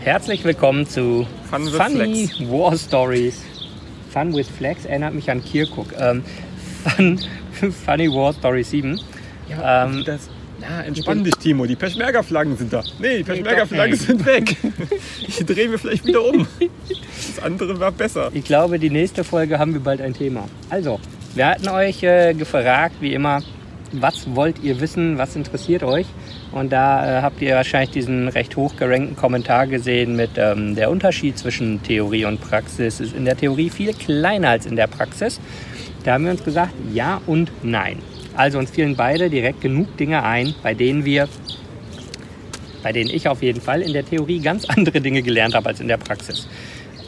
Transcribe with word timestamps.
Herzlich 0.00 0.44
willkommen 0.44 0.86
zu 0.86 1.26
Fun 1.50 1.66
with 1.66 1.74
Funny 1.74 2.26
Flex. 2.28 2.50
War 2.50 2.76
Stories. 2.76 3.42
Fun 4.12 4.34
with 4.34 4.48
Flex 4.48 4.84
erinnert 4.86 5.14
mich 5.14 5.30
an 5.30 5.44
Kirkuk. 5.44 5.88
Ähm, 5.98 6.22
Fun, 6.84 7.18
Funny 7.84 8.08
War 8.08 8.32
Story 8.32 8.62
7. 8.62 9.00
Ja, 9.48 9.84
Ähm, 9.84 10.02
das, 10.06 10.28
na, 10.60 10.82
entspann 10.84 11.22
dich, 11.24 11.34
Timo. 11.36 11.66
Die 11.66 11.76
Peschmerga-Flaggen 11.76 12.56
sind 12.56 12.72
da. 12.72 12.82
Nee, 12.98 13.18
die 13.18 13.24
Peschmerga-Flaggen 13.24 13.92
nicht. 13.92 14.06
sind 14.06 14.24
weg. 14.26 14.56
Ich 15.26 15.44
drehe 15.44 15.68
mir 15.68 15.78
vielleicht 15.78 16.06
wieder 16.06 16.24
um. 16.24 16.46
Das 17.36 17.44
andere 17.44 17.78
war 17.80 17.92
besser. 17.92 18.30
Ich 18.32 18.44
glaube, 18.44 18.78
die 18.78 18.90
nächste 18.90 19.24
Folge 19.24 19.58
haben 19.58 19.72
wir 19.74 19.80
bald 19.80 20.00
ein 20.00 20.14
Thema. 20.14 20.48
Also, 20.70 20.98
wir 21.34 21.46
hatten 21.46 21.68
euch 21.68 22.02
äh, 22.02 22.34
gefragt, 22.34 22.96
wie 23.00 23.12
immer, 23.14 23.42
was 23.92 24.34
wollt 24.34 24.62
ihr 24.62 24.80
wissen, 24.80 25.18
was 25.18 25.36
interessiert 25.36 25.82
euch? 25.82 26.06
Und 26.52 26.70
da 26.70 27.18
äh, 27.18 27.22
habt 27.22 27.42
ihr 27.42 27.54
wahrscheinlich 27.54 27.90
diesen 27.90 28.28
recht 28.28 28.56
hoch 28.56 28.76
gerankten 28.76 29.16
Kommentar 29.16 29.66
gesehen 29.66 30.16
mit 30.16 30.30
ähm, 30.36 30.74
der 30.74 30.90
Unterschied 30.90 31.38
zwischen 31.38 31.82
Theorie 31.82 32.24
und 32.24 32.40
Praxis 32.40 33.00
ist 33.00 33.14
in 33.14 33.24
der 33.24 33.36
Theorie 33.36 33.70
viel 33.70 33.92
kleiner 33.92 34.50
als 34.50 34.66
in 34.66 34.76
der 34.76 34.86
Praxis. 34.86 35.40
Da 36.04 36.14
haben 36.14 36.24
wir 36.24 36.30
uns 36.32 36.44
gesagt, 36.44 36.72
ja 36.92 37.20
und 37.26 37.50
nein. 37.62 37.98
Also 38.36 38.58
uns 38.58 38.70
fielen 38.70 38.96
beide 38.96 39.28
direkt 39.28 39.60
genug 39.60 39.96
Dinge 39.96 40.22
ein, 40.22 40.54
bei 40.62 40.74
denen 40.74 41.04
wir, 41.04 41.28
bei 42.82 42.92
denen 42.92 43.10
ich 43.10 43.28
auf 43.28 43.42
jeden 43.42 43.60
Fall 43.60 43.82
in 43.82 43.92
der 43.92 44.04
Theorie 44.04 44.40
ganz 44.40 44.64
andere 44.66 45.00
Dinge 45.00 45.22
gelernt 45.22 45.54
habe 45.54 45.68
als 45.68 45.80
in 45.80 45.88
der 45.88 45.98
Praxis. 45.98 46.48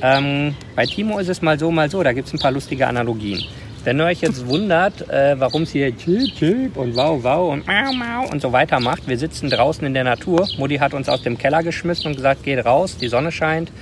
Ähm, 0.02 0.56
bei 0.74 0.84
Timo 0.84 1.20
ist 1.20 1.28
es 1.28 1.42
mal 1.42 1.58
so, 1.58 1.70
mal 1.70 1.88
so. 1.88 2.02
Da 2.02 2.12
gibt 2.12 2.26
es 2.26 2.34
ein 2.34 2.40
paar 2.40 2.50
lustige 2.50 2.88
Analogien. 2.88 3.44
Wenn 3.84 4.00
ihr 4.00 4.04
euch 4.04 4.20
jetzt 4.20 4.46
wundert, 4.46 5.10
äh, 5.10 5.34
warum 5.40 5.62
es 5.62 5.72
hier 5.72 5.96
Chip, 5.96 6.36
Chip 6.36 6.76
und 6.76 6.94
Wow, 6.94 7.24
Wow 7.24 7.52
und 7.52 7.66
Mau, 7.66 7.92
Mau 7.92 8.30
und 8.30 8.40
so 8.40 8.52
weiter 8.52 8.78
macht, 8.78 9.08
wir 9.08 9.18
sitzen 9.18 9.50
draußen 9.50 9.84
in 9.84 9.92
der 9.92 10.04
Natur. 10.04 10.46
Mutti 10.56 10.76
hat 10.76 10.94
uns 10.94 11.08
aus 11.08 11.22
dem 11.22 11.36
Keller 11.36 11.64
geschmissen 11.64 12.06
und 12.06 12.14
gesagt, 12.14 12.44
geht 12.44 12.64
raus, 12.64 12.96
die 12.96 13.08
Sonne 13.08 13.32
scheint, 13.32 13.72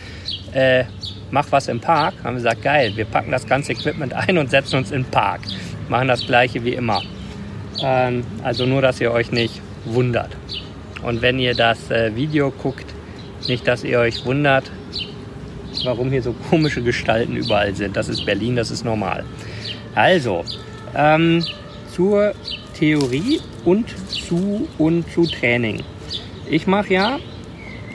äh, 0.55 0.85
mach 1.31 1.53
was 1.53 1.69
im 1.69 1.81
Park. 1.81 2.15
Haben 2.25 2.37
wir 2.37 2.43
gesagt, 2.43 2.63
geil, 2.63 2.93
wir 2.97 3.05
packen 3.05 3.30
das 3.30 3.47
ganze 3.47 3.73
Equipment 3.73 4.15
ein 4.15 4.39
und 4.39 4.49
setzen 4.49 4.77
uns 4.77 4.89
den 4.89 5.05
Park. 5.05 5.43
Machen 5.91 6.09
das 6.09 6.27
gleiche 6.27 6.65
wie 6.65 6.73
immer. 6.73 7.02
Ähm, 7.83 8.24
also 8.43 8.65
nur, 8.65 8.80
dass 8.80 9.02
ihr 9.02 9.13
euch 9.13 9.33
nicht 9.33 9.61
wundert. 9.85 10.35
Und 11.02 11.21
wenn 11.21 11.39
ihr 11.39 11.55
das 11.55 11.91
äh, 11.91 12.17
Video 12.17 12.51
guckt, 12.51 12.87
nicht, 13.49 13.69
dass 13.69 13.85
ihr 13.85 13.99
euch 13.99 14.24
wundert, 14.24 14.71
warum 15.85 16.11
hier 16.11 16.23
so 16.23 16.33
komische 16.49 16.83
Gestalten 16.83 17.37
überall 17.37 17.74
sind. 17.74 17.96
Das 17.96 18.09
ist 18.09 18.24
Berlin, 18.24 18.57
das 18.57 18.71
ist 18.71 18.85
normal. 18.85 19.24
Also, 19.95 20.45
ähm, 20.95 21.45
zur 21.93 22.33
Theorie 22.79 23.41
und 23.65 23.87
zu, 24.09 24.69
und 24.79 25.10
zu 25.13 25.27
Training. 25.27 25.83
Ich 26.49 26.66
mache 26.66 26.95
ja 26.95 27.19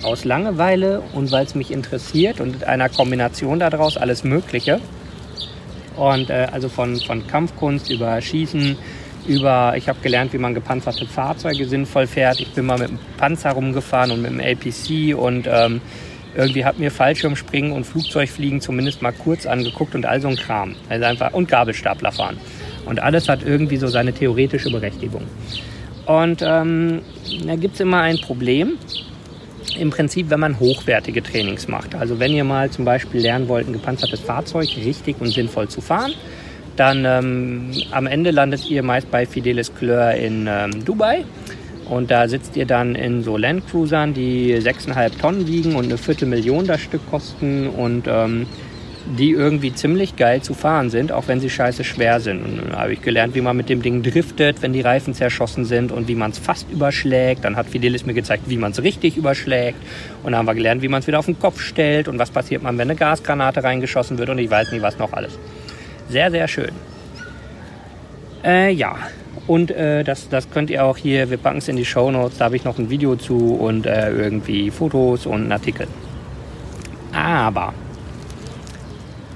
aus 0.03 0.25
Langeweile 0.25 1.01
und 1.13 1.31
weil 1.31 1.45
es 1.45 1.55
mich 1.55 1.71
interessiert 1.71 2.39
und 2.39 2.57
in 2.57 2.63
einer 2.63 2.89
Kombination 2.89 3.59
daraus 3.59 3.97
alles 3.97 4.23
Mögliche. 4.23 4.79
Und 5.95 6.29
äh, 6.29 6.47
also 6.51 6.69
von, 6.69 6.97
von 6.97 7.25
Kampfkunst 7.25 7.89
über 7.89 8.19
Schießen, 8.21 8.77
über, 9.27 9.73
ich 9.75 9.89
habe 9.89 9.99
gelernt, 10.01 10.33
wie 10.33 10.38
man 10.38 10.53
gepanzerte 10.53 11.07
Fahrzeuge 11.07 11.67
sinnvoll 11.67 12.05
fährt. 12.05 12.39
Ich 12.39 12.51
bin 12.51 12.66
mal 12.66 12.77
mit 12.77 12.89
dem 12.89 12.99
Panzer 13.17 13.51
rumgefahren 13.51 14.11
und 14.11 14.21
mit 14.21 14.31
dem 14.31 14.39
APC 14.39 15.17
und 15.17 15.47
ähm, 15.51 15.81
irgendwie 16.36 16.66
hat 16.66 16.80
mir 16.80 16.91
Fallschirmspringen 16.91 17.72
und 17.72 17.86
Flugzeugfliegen 17.86 18.61
zumindest 18.61 19.02
mal 19.02 19.14
kurz 19.14 19.45
angeguckt 19.45 19.95
und 19.95 20.05
all 20.05 20.22
so 20.22 20.28
ein 20.28 20.36
Kram. 20.36 20.75
Also 20.89 21.05
einfach, 21.05 21.33
und 21.33 21.47
Gabelstapler 21.47 22.11
fahren. 22.11 22.38
Und 22.86 23.02
alles 23.02 23.30
hat 23.30 23.44
irgendwie 23.44 23.78
so 23.78 23.88
seine 23.88 24.14
theoretische 24.14 24.69
Berechtigung. 24.69 25.23
Und 26.06 26.44
ähm, 26.45 27.02
da 27.45 27.56
gibt 27.56 27.75
es 27.75 27.80
immer 27.80 28.02
ein 28.02 28.17
Problem. 28.17 28.78
Im 29.80 29.89
Prinzip, 29.89 30.30
wenn 30.30 30.39
man 30.39 30.59
hochwertige 30.59 31.22
Trainings 31.23 31.67
macht. 31.67 31.95
Also 31.95 32.19
wenn 32.19 32.31
ihr 32.31 32.44
mal 32.44 32.69
zum 32.69 32.86
Beispiel 32.86 33.22
lernen 33.22 33.47
wollt, 33.47 33.67
ein 33.67 33.73
gepanzertes 33.73 34.22
Fahrzeug 34.22 34.69
richtig 34.78 35.19
und 35.19 35.28
sinnvoll 35.28 35.67
zu 35.67 35.81
fahren, 35.81 36.13
dann 36.75 37.06
ähm, 37.06 37.72
am 37.91 38.08
Ende 38.08 38.31
landet 38.31 38.69
ihr 38.69 38.83
meist 38.83 39.09
bei 39.09 39.25
Fidelis 39.25 39.74
Kleur 39.74 40.13
in 40.13 40.47
ähm, 40.47 40.85
Dubai. 40.85 41.24
Und 41.90 42.09
da 42.09 42.28
sitzt 42.28 42.57
ihr 42.57 42.66
dann 42.66 42.96
in 42.96 43.23
so 43.23 43.38
Landcruisern, 43.38 44.13
die 44.13 44.56
6,5 44.56 45.19
Tonnen 45.19 45.47
wiegen 45.47 45.75
und 45.75 45.85
eine 45.85 45.97
Viertelmillion 45.97 46.66
das 46.66 46.81
Stück 46.81 47.01
kosten 47.09 47.68
und 47.68 48.06
ähm, 48.07 48.47
die 49.06 49.31
irgendwie 49.31 49.72
ziemlich 49.73 50.16
geil 50.16 50.41
zu 50.41 50.56
fahren 50.56 50.90
sind, 50.90 51.12
auch 51.12 51.28
wenn 51.28 51.40
sie 51.40 51.50
scheiße 51.50 51.84
schwer 51.84 52.19
sind. 52.19 52.44
Und 52.44 52.57
dann 52.57 52.75
habe 52.75 52.94
ich 52.94 53.01
gelernt, 53.01 53.35
wie 53.35 53.41
man 53.41 53.56
mit 53.56 53.69
dem 53.69 53.84
Ding 53.84 54.01
driftet, 54.01 54.63
wenn 54.63 54.74
die 54.74 54.81
Reifen 54.81 55.13
zerschossen 55.13 55.63
sind 55.63 55.91
und 55.91 56.07
wie 56.07 56.16
man 56.16 56.31
es 56.31 56.40
fast 56.40 56.69
überschlägt. 56.72 57.45
Dann 57.45 57.56
hat 57.56 57.68
Fidelis 57.68 58.06
mir 58.06 58.16
gezeigt, 58.16 58.44
wie 58.47 58.57
man 58.57 58.72
es 58.72 58.81
richtig 58.81 59.16
überschlägt. 59.16 59.78
Und 60.24 60.31
dann 60.31 60.40
haben 60.40 60.47
wir 60.47 60.56
gelernt, 60.56 60.81
wie 60.81 60.88
man 60.88 61.01
es 61.01 61.07
wieder 61.07 61.19
auf 61.19 61.28
den 61.28 61.38
Kopf 61.38 61.62
stellt 61.62 62.07
und 62.07 62.18
was 62.18 62.31
passiert 62.31 62.63
man, 62.63 62.79
wenn 62.79 62.90
eine 62.90 62.97
Gasgranate 62.97 63.63
reingeschossen 63.63 64.18
wird 64.18 64.29
und 64.29 64.40
ich 64.40 64.50
weiß 64.50 64.72
nicht, 64.72 64.81
was 64.81 64.97
noch 64.97 65.13
alles. 65.13 65.38
Sehr, 66.09 66.31
sehr 66.31 66.47
schön. 66.47 66.72
Äh, 68.44 68.72
ja, 68.72 68.95
und 69.47 69.72
äh, 69.72 70.03
das, 70.03 70.29
das 70.29 70.50
könnt 70.50 70.69
ihr 70.69 70.83
auch 70.83 70.97
hier, 70.97 71.29
wir 71.29 71.38
packen 71.38 71.59
es 71.59 71.67
in 71.67 71.75
die 71.75 71.85
Show 71.85 72.09
Notes, 72.11 72.38
da 72.38 72.45
habe 72.45 72.56
ich 72.56 72.63
noch 72.63 72.79
ein 72.79 72.89
Video 72.89 73.16
zu 73.16 73.56
und 73.56 73.85
äh, 73.85 74.09
irgendwie 74.09 74.72
Fotos 74.72 75.25
und 75.25 75.41
einen 75.41 75.51
Artikel. 75.51 75.88
Aber 77.13 77.73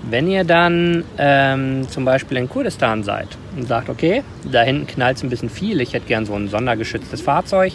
wenn 0.09 0.27
ihr 0.27 0.43
dann 0.43 1.03
ähm, 1.17 1.87
zum 1.89 2.05
Beispiel 2.05 2.37
in 2.37 2.49
Kurdistan 2.49 3.03
seid 3.03 3.27
und 3.55 3.67
sagt, 3.67 3.89
okay, 3.89 4.23
da 4.51 4.63
hinten 4.63 4.87
knallt 4.87 5.17
es 5.17 5.23
ein 5.23 5.29
bisschen 5.29 5.49
viel, 5.49 5.81
ich 5.81 5.93
hätte 5.93 6.07
gern 6.07 6.25
so 6.25 6.33
ein 6.33 6.47
sondergeschütztes 6.47 7.21
Fahrzeug, 7.21 7.73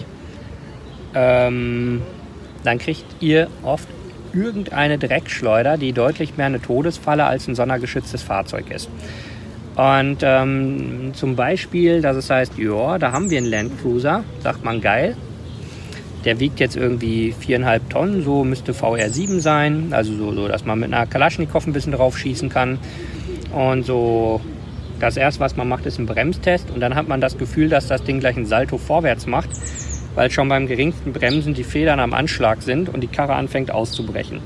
ähm, 1.14 2.02
dann 2.64 2.78
kriegt 2.78 3.04
ihr 3.20 3.48
oft 3.62 3.88
irgendeine 4.32 4.98
Dreckschleuder, 4.98 5.76
die 5.76 5.92
deutlich 5.92 6.36
mehr 6.36 6.46
eine 6.46 6.60
Todesfalle 6.60 7.24
als 7.24 7.46
ein 7.46 7.54
sondergeschütztes 7.54 8.22
Fahrzeug 8.22 8.70
ist. 8.70 8.90
Und 9.76 10.18
ähm, 10.22 11.12
zum 11.14 11.34
Beispiel, 11.34 12.00
dass 12.00 12.16
es 12.16 12.30
heißt, 12.30 12.58
ja, 12.58 12.98
da 12.98 13.12
haben 13.12 13.30
wir 13.30 13.38
einen 13.38 13.48
Landcruiser, 13.48 14.22
sagt 14.42 14.64
man 14.64 14.80
geil. 14.80 15.16
Der 16.24 16.40
wiegt 16.40 16.60
jetzt 16.60 16.76
irgendwie 16.76 17.32
viereinhalb 17.32 17.90
Tonnen, 17.90 18.22
so 18.22 18.44
müsste 18.44 18.72
VR7 18.72 19.40
sein. 19.40 19.88
Also 19.90 20.14
so, 20.14 20.32
so, 20.32 20.48
dass 20.48 20.64
man 20.64 20.78
mit 20.78 20.92
einer 20.92 21.06
Kalaschnikow 21.06 21.66
ein 21.66 21.72
bisschen 21.72 21.92
drauf 21.92 22.16
schießen 22.16 22.48
kann. 22.48 22.78
Und 23.52 23.84
so, 23.84 24.40
das 25.00 25.16
erste, 25.16 25.40
was 25.40 25.56
man 25.56 25.68
macht, 25.68 25.86
ist 25.86 25.98
ein 25.98 26.06
Bremstest. 26.06 26.70
Und 26.70 26.80
dann 26.80 26.94
hat 26.94 27.08
man 27.08 27.20
das 27.20 27.36
Gefühl, 27.36 27.68
dass 27.68 27.88
das 27.88 28.04
Ding 28.04 28.20
gleich 28.20 28.36
ein 28.36 28.46
Salto 28.46 28.78
vorwärts 28.78 29.26
macht, 29.26 29.50
weil 30.14 30.30
schon 30.30 30.48
beim 30.48 30.66
geringsten 30.66 31.12
Bremsen 31.12 31.52
die 31.52 31.64
Federn 31.64 31.98
am 31.98 32.14
Anschlag 32.14 32.62
sind 32.62 32.88
und 32.88 33.00
die 33.00 33.08
Karre 33.08 33.34
anfängt 33.34 33.70
auszubrechen. 33.70 34.40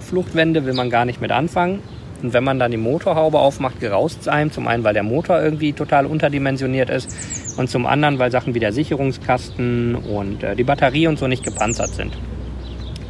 Fluchtwände 0.00 0.66
will 0.66 0.74
man 0.74 0.90
gar 0.90 1.04
nicht 1.04 1.20
mit 1.20 1.30
anfangen. 1.30 1.80
Und 2.22 2.32
wenn 2.32 2.44
man 2.44 2.58
dann 2.58 2.70
die 2.70 2.76
Motorhaube 2.76 3.38
aufmacht, 3.38 3.80
geraust 3.80 4.22
es 4.22 4.28
einem. 4.28 4.50
Zum 4.50 4.66
einen, 4.66 4.84
weil 4.84 4.94
der 4.94 5.02
Motor 5.02 5.40
irgendwie 5.40 5.72
total 5.72 6.06
unterdimensioniert 6.06 6.90
ist. 6.90 7.14
Und 7.58 7.70
zum 7.70 7.86
anderen, 7.86 8.18
weil 8.18 8.30
Sachen 8.30 8.54
wie 8.54 8.60
der 8.60 8.72
Sicherungskasten 8.72 9.94
und 9.94 10.42
äh, 10.42 10.56
die 10.56 10.64
Batterie 10.64 11.06
und 11.06 11.18
so 11.18 11.26
nicht 11.26 11.44
gepanzert 11.44 11.90
sind. 11.90 12.12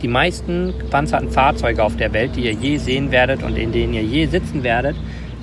Die 0.03 0.09
meisten 0.09 0.75
gepanzerten 0.79 1.31
Fahrzeuge 1.31 1.83
auf 1.83 1.97
der 1.97 2.13
Welt, 2.13 2.37
die 2.37 2.43
ihr 2.43 2.53
je 2.53 2.77
sehen 2.77 3.11
werdet 3.11 3.43
und 3.43 3.57
in 3.59 3.73
denen 3.73 3.95
ihr 3.95 4.03
je 4.03 4.27
sitzen 4.27 4.63
werdet, 4.63 4.95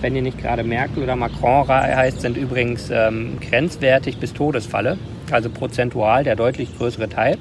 wenn 0.02 0.16
ihr 0.16 0.22
nicht 0.22 0.38
gerade 0.38 0.64
Merkel 0.64 1.03
oder 1.03 1.16
Macron 1.16 1.68
heißt, 1.68 2.22
sind 2.22 2.38
übrigens 2.38 2.90
ähm, 2.92 3.38
grenzwertig 3.42 4.18
bis 4.18 4.34
Todesfalle. 4.34 4.97
Also 5.32 5.50
prozentual 5.50 6.24
der 6.24 6.36
deutlich 6.36 6.78
größere 6.78 7.09
Teil. 7.09 7.38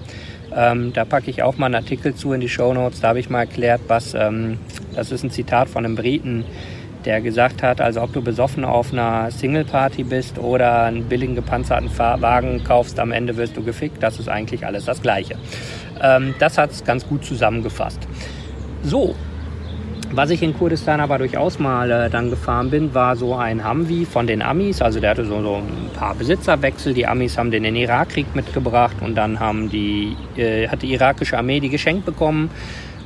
Ähm, 0.56 0.92
da 0.92 1.04
packe 1.04 1.30
ich 1.30 1.42
auch 1.42 1.56
mal 1.56 1.66
einen 1.66 1.74
Artikel 1.76 2.14
zu 2.14 2.32
in 2.32 2.40
die 2.40 2.48
Show 2.48 2.72
Notes. 2.72 3.00
Da 3.00 3.08
habe 3.08 3.20
ich 3.20 3.30
mal 3.30 3.40
erklärt, 3.40 3.82
was, 3.88 4.14
ähm, 4.14 4.58
das 4.94 5.10
ist 5.10 5.24
ein 5.24 5.30
Zitat 5.30 5.68
von 5.68 5.84
einem 5.84 5.96
Briten, 5.96 6.44
der 7.04 7.20
gesagt 7.20 7.62
hat, 7.62 7.80
also 7.80 8.00
ob 8.02 8.12
du 8.12 8.22
besoffen 8.22 8.64
auf 8.64 8.92
einer 8.92 9.30
Single-Party 9.30 10.04
bist 10.04 10.38
oder 10.38 10.84
einen 10.84 11.04
billigen 11.04 11.34
gepanzerten 11.34 11.90
Fahr 11.90 12.22
Wagen 12.22 12.64
kaufst, 12.64 12.98
am 12.98 13.12
Ende 13.12 13.36
wirst 13.36 13.56
du 13.56 13.62
gefickt. 13.62 14.02
Das 14.02 14.18
ist 14.18 14.28
eigentlich 14.28 14.64
alles 14.64 14.86
das 14.86 15.02
Gleiche. 15.02 15.36
Ähm, 16.00 16.34
das 16.38 16.56
hat 16.56 16.70
es 16.70 16.84
ganz 16.84 17.06
gut 17.06 17.24
zusammengefasst. 17.24 18.00
So, 18.82 19.14
was 20.12 20.30
ich 20.30 20.42
in 20.42 20.56
Kurdistan 20.56 21.00
aber 21.00 21.18
durchaus 21.18 21.58
mal 21.58 21.90
äh, 21.90 22.10
dann 22.10 22.30
gefahren 22.30 22.70
bin, 22.70 22.94
war 22.94 23.16
so 23.16 23.34
ein 23.34 23.68
Humvee 23.68 24.04
von 24.04 24.26
den 24.26 24.42
Amis. 24.42 24.82
Also 24.82 25.00
der 25.00 25.10
hatte 25.10 25.24
so, 25.24 25.42
so 25.42 25.56
ein 25.56 25.90
paar 25.94 26.14
Besitzerwechsel. 26.14 26.94
Die 26.94 27.06
Amis 27.06 27.38
haben 27.38 27.50
den 27.50 27.64
in 27.64 27.74
den 27.74 27.82
Irakkrieg 27.84 28.34
mitgebracht 28.34 28.96
und 29.00 29.14
dann 29.14 29.40
haben 29.40 29.70
die, 29.70 30.16
äh, 30.36 30.68
hat 30.68 30.82
die 30.82 30.92
irakische 30.92 31.38
Armee 31.38 31.60
die 31.60 31.70
geschenkt 31.70 32.04
bekommen. 32.04 32.50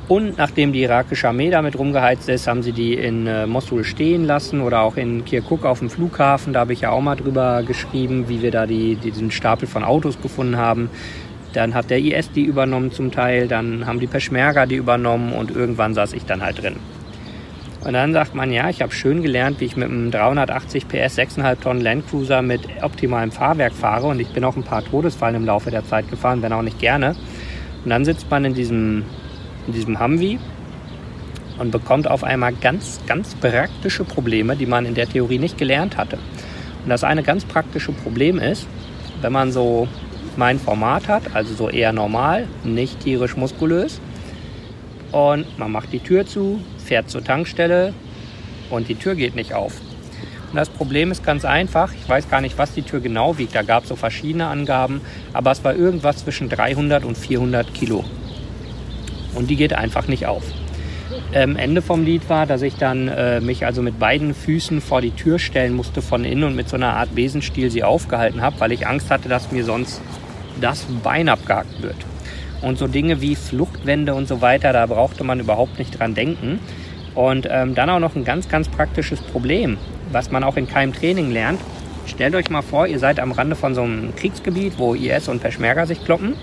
Und 0.09 0.39
nachdem 0.39 0.73
die 0.73 0.81
irakische 0.81 1.27
Armee 1.27 1.51
damit 1.51 1.77
rumgeheizt 1.77 2.29
ist, 2.29 2.47
haben 2.47 2.63
sie 2.63 2.71
die 2.71 2.95
in 2.95 3.27
äh, 3.27 3.45
Mosul 3.45 3.83
stehen 3.83 4.25
lassen 4.25 4.59
oder 4.61 4.81
auch 4.81 4.97
in 4.97 5.23
Kirkuk 5.23 5.65
auf 5.65 5.79
dem 5.79 5.91
Flughafen. 5.91 6.51
Da 6.51 6.61
habe 6.61 6.73
ich 6.73 6.81
ja 6.81 6.89
auch 6.89 7.01
mal 7.01 7.15
drüber 7.15 7.61
geschrieben, 7.61 8.27
wie 8.27 8.41
wir 8.41 8.49
da 8.49 8.65
die, 8.65 8.95
diesen 8.95 9.29
Stapel 9.29 9.67
von 9.67 9.83
Autos 9.83 10.19
gefunden 10.19 10.57
haben. 10.57 10.89
Dann 11.53 11.73
hat 11.73 11.89
der 11.89 11.99
IS 11.99 12.31
die 12.31 12.43
übernommen 12.43 12.91
zum 12.91 13.11
Teil, 13.11 13.47
dann 13.47 13.85
haben 13.85 13.99
die 13.99 14.07
Peschmerga 14.07 14.65
die 14.65 14.75
übernommen 14.75 15.33
und 15.33 15.51
irgendwann 15.51 15.93
saß 15.93 16.13
ich 16.13 16.25
dann 16.25 16.41
halt 16.41 16.61
drin. 16.61 16.75
Und 17.81 17.93
dann 17.93 18.11
sagt 18.13 18.35
man, 18.35 18.51
ja, 18.51 18.69
ich 18.69 18.81
habe 18.81 18.93
schön 18.93 19.23
gelernt, 19.23 19.61
wie 19.61 19.65
ich 19.65 19.77
mit 19.77 19.89
einem 19.89 20.11
380 20.11 20.87
PS 20.87 21.17
6,5 21.17 21.59
Tonnen 21.61 21.81
Landcruiser 21.81 22.41
mit 22.41 22.61
optimalem 22.81 23.31
Fahrwerk 23.31 23.73
fahre 23.73 24.07
und 24.07 24.19
ich 24.19 24.27
bin 24.29 24.43
auch 24.43 24.57
ein 24.57 24.63
paar 24.63 24.83
Todesfallen 24.83 25.35
im 25.35 25.45
Laufe 25.45 25.71
der 25.71 25.85
Zeit 25.85 26.09
gefahren, 26.09 26.41
wenn 26.41 26.51
auch 26.51 26.61
nicht 26.61 26.79
gerne. 26.79 27.15
Und 27.83 27.89
dann 27.89 28.03
sitzt 28.03 28.29
man 28.29 28.43
in 28.43 28.53
diesem 28.53 29.05
in 29.69 29.73
diesem 29.73 29.99
Humvee 29.99 30.39
und 31.59 31.71
bekommt 31.71 32.09
auf 32.09 32.23
einmal 32.23 32.53
ganz, 32.53 32.99
ganz 33.05 33.35
praktische 33.35 34.03
Probleme, 34.03 34.55
die 34.55 34.65
man 34.65 34.85
in 34.85 34.95
der 34.95 35.07
Theorie 35.07 35.39
nicht 35.39 35.57
gelernt 35.57 35.97
hatte. 35.97 36.17
Und 36.83 36.89
das 36.89 37.03
eine 37.03 37.23
ganz 37.23 37.45
praktische 37.45 37.91
Problem 37.91 38.39
ist, 38.39 38.65
wenn 39.21 39.31
man 39.31 39.51
so 39.51 39.87
mein 40.39 40.59
Format 40.59 41.07
hat, 41.07 41.35
also 41.35 41.53
so 41.53 41.69
eher 41.69 41.93
normal, 41.93 42.47
nicht 42.63 43.01
tierisch 43.01 43.37
muskulös, 43.37 44.01
und 45.11 45.57
man 45.57 45.71
macht 45.71 45.91
die 45.91 45.99
Tür 45.99 46.25
zu, 46.25 46.59
fährt 46.83 47.09
zur 47.09 47.23
Tankstelle 47.23 47.93
und 48.69 48.89
die 48.89 48.95
Tür 48.95 49.15
geht 49.15 49.35
nicht 49.35 49.53
auf. 49.53 49.73
Und 50.51 50.55
das 50.55 50.69
Problem 50.69 51.11
ist 51.11 51.23
ganz 51.23 51.45
einfach. 51.45 51.93
Ich 51.93 52.07
weiß 52.07 52.29
gar 52.29 52.41
nicht, 52.41 52.57
was 52.57 52.73
die 52.73 52.81
Tür 52.81 52.99
genau 52.99 53.37
wiegt. 53.37 53.53
Da 53.53 53.61
gab 53.61 53.83
es 53.83 53.89
so 53.89 53.95
verschiedene 53.95 54.47
Angaben. 54.47 55.01
Aber 55.31 55.51
es 55.51 55.63
war 55.63 55.75
irgendwas 55.75 56.23
zwischen 56.23 56.49
300 56.49 57.05
und 57.05 57.15
400 57.17 57.71
Kilo. 57.73 58.03
Und 59.35 59.49
die 59.49 59.55
geht 59.55 59.73
einfach 59.73 60.07
nicht 60.07 60.25
auf. 60.25 60.43
Ähm, 61.33 61.55
Ende 61.55 61.83
vom 61.83 62.03
Lied 62.03 62.27
war, 62.29 62.47
dass 62.47 62.63
ich 62.63 62.75
dann 62.75 63.07
äh, 63.07 63.41
mich 63.41 63.65
also 63.65 63.83
mit 63.83 63.99
beiden 63.99 64.33
Füßen 64.33 64.81
vor 64.81 65.01
die 65.01 65.11
Tür 65.11 65.37
stellen 65.37 65.73
musste 65.73 66.01
von 66.01 66.23
innen 66.23 66.43
und 66.43 66.55
mit 66.55 66.67
so 66.67 66.75
einer 66.75 66.95
Art 66.95 67.13
Besenstiel 67.13 67.69
sie 67.69 67.83
aufgehalten 67.83 68.41
habe, 68.41 68.59
weil 68.59 68.71
ich 68.71 68.87
Angst 68.87 69.11
hatte, 69.11 69.29
dass 69.29 69.51
mir 69.51 69.63
sonst 69.63 70.01
das 70.61 70.85
Bein 71.03 71.29
abgehakt 71.29 71.81
wird. 71.81 71.97
Und 72.61 72.77
so 72.77 72.87
Dinge 72.87 73.21
wie 73.21 73.35
Fluchtwände 73.35 74.13
und 74.13 74.27
so 74.27 74.41
weiter, 74.41 74.73
da 74.73 74.85
brauchte 74.85 75.23
man 75.23 75.39
überhaupt 75.39 75.79
nicht 75.79 75.99
dran 75.99 76.13
denken. 76.13 76.59
Und 77.15 77.47
ähm, 77.49 77.75
dann 77.75 77.89
auch 77.89 77.99
noch 77.99 78.15
ein 78.15 78.25
ganz, 78.25 78.49
ganz 78.49 78.67
praktisches 78.67 79.21
Problem, 79.21 79.77
was 80.11 80.31
man 80.31 80.43
auch 80.43 80.57
in 80.57 80.67
keinem 80.67 80.93
Training 80.93 81.31
lernt. 81.31 81.59
Stellt 82.05 82.35
euch 82.35 82.49
mal 82.49 82.61
vor, 82.61 82.87
ihr 82.87 82.99
seid 82.99 83.19
am 83.19 83.31
Rande 83.31 83.55
von 83.55 83.75
so 83.75 83.81
einem 83.81 84.15
Kriegsgebiet, 84.15 84.73
wo 84.77 84.93
IS 84.95 85.27
und 85.27 85.41
Peschmerga 85.41 85.85
sich 85.85 86.03
kloppen. 86.03 86.35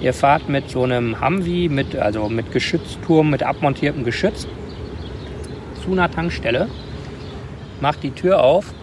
Ihr 0.00 0.14
fahrt 0.14 0.48
mit 0.48 0.68
so 0.68 0.82
einem 0.82 1.20
Humvee, 1.20 1.68
mit, 1.68 1.96
also 1.96 2.28
mit 2.28 2.50
Geschützturm, 2.50 3.30
mit 3.30 3.42
abmontiertem 3.42 4.04
Geschütz 4.04 4.48
zu 5.84 5.92
einer 5.92 6.10
Tankstelle, 6.10 6.68
macht 7.80 8.02
die 8.02 8.10
Tür 8.10 8.42
auf. 8.42 8.74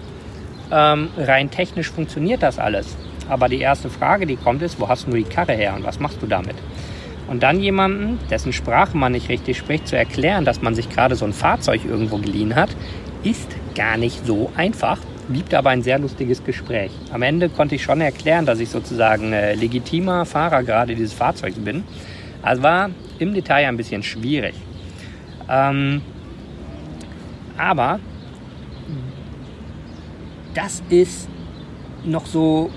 Ähm, 0.71 1.09
rein 1.17 1.49
technisch 1.49 1.91
funktioniert 1.91 2.43
das 2.43 2.59
alles. 2.59 2.95
Aber 3.29 3.47
die 3.47 3.59
erste 3.59 3.89
Frage, 3.89 4.25
die 4.25 4.35
kommt, 4.35 4.61
ist, 4.61 4.79
wo 4.79 4.89
hast 4.89 5.07
du 5.07 5.11
die 5.11 5.23
Karre 5.23 5.53
her 5.53 5.75
und 5.75 5.85
was 5.85 5.99
machst 5.99 6.21
du 6.21 6.27
damit? 6.27 6.55
Und 7.27 7.43
dann 7.43 7.59
jemanden, 7.59 8.17
dessen 8.29 8.51
Sprache 8.51 8.97
man 8.97 9.11
nicht 9.11 9.29
richtig 9.29 9.57
spricht, 9.57 9.87
zu 9.87 9.95
erklären, 9.95 10.45
dass 10.45 10.63
man 10.63 10.73
sich 10.73 10.89
gerade 10.89 11.15
so 11.15 11.25
ein 11.25 11.33
Fahrzeug 11.33 11.81
irgendwo 11.85 12.17
geliehen 12.17 12.55
hat, 12.55 12.69
ist 13.23 13.55
gar 13.75 13.97
nicht 13.97 14.25
so 14.25 14.51
einfach, 14.55 14.97
blieb 15.27 15.53
aber 15.53 15.69
ein 15.69 15.83
sehr 15.83 15.99
lustiges 15.99 16.43
Gespräch. 16.43 16.91
Am 17.11 17.21
Ende 17.21 17.49
konnte 17.49 17.75
ich 17.75 17.83
schon 17.83 18.01
erklären, 18.01 18.47
dass 18.47 18.59
ich 18.59 18.69
sozusagen 18.69 19.31
äh, 19.31 19.53
legitimer 19.53 20.25
Fahrer 20.25 20.63
gerade 20.63 20.95
dieses 20.95 21.13
Fahrzeugs 21.13 21.59
bin. 21.59 21.83
Also 22.41 22.63
war 22.63 22.89
im 23.19 23.33
Detail 23.35 23.67
ein 23.67 23.77
bisschen 23.77 24.01
schwierig. 24.01 24.55
Ähm, 25.47 26.01
aber 27.57 27.99
das 30.55 30.81
ist 30.89 31.29
noch 32.05 32.25
so 32.25 32.71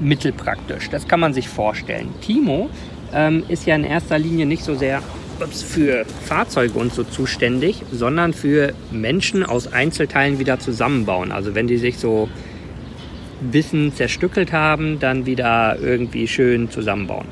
mittelpraktisch. 0.00 0.90
Das 0.90 1.08
kann 1.08 1.20
man 1.20 1.32
sich 1.34 1.48
vorstellen. 1.48 2.08
Timo 2.20 2.70
ähm, 3.12 3.44
ist 3.48 3.66
ja 3.66 3.74
in 3.74 3.84
erster 3.84 4.18
Linie 4.18 4.46
nicht 4.46 4.64
so 4.64 4.74
sehr 4.74 5.02
für 5.46 6.04
Fahrzeuge 6.24 6.78
und 6.78 6.92
so 6.92 7.04
zuständig, 7.04 7.82
sondern 7.92 8.32
für 8.32 8.72
Menschen 8.90 9.44
aus 9.44 9.72
Einzelteilen 9.72 10.38
wieder 10.38 10.58
zusammenbauen. 10.58 11.30
Also 11.30 11.54
wenn 11.54 11.68
die 11.68 11.76
sich 11.78 11.98
so 11.98 12.28
Wissen 13.40 13.94
zerstückelt 13.94 14.52
haben, 14.52 14.98
dann 14.98 15.26
wieder 15.26 15.78
irgendwie 15.80 16.26
schön 16.26 16.70
zusammenbauen. 16.70 17.26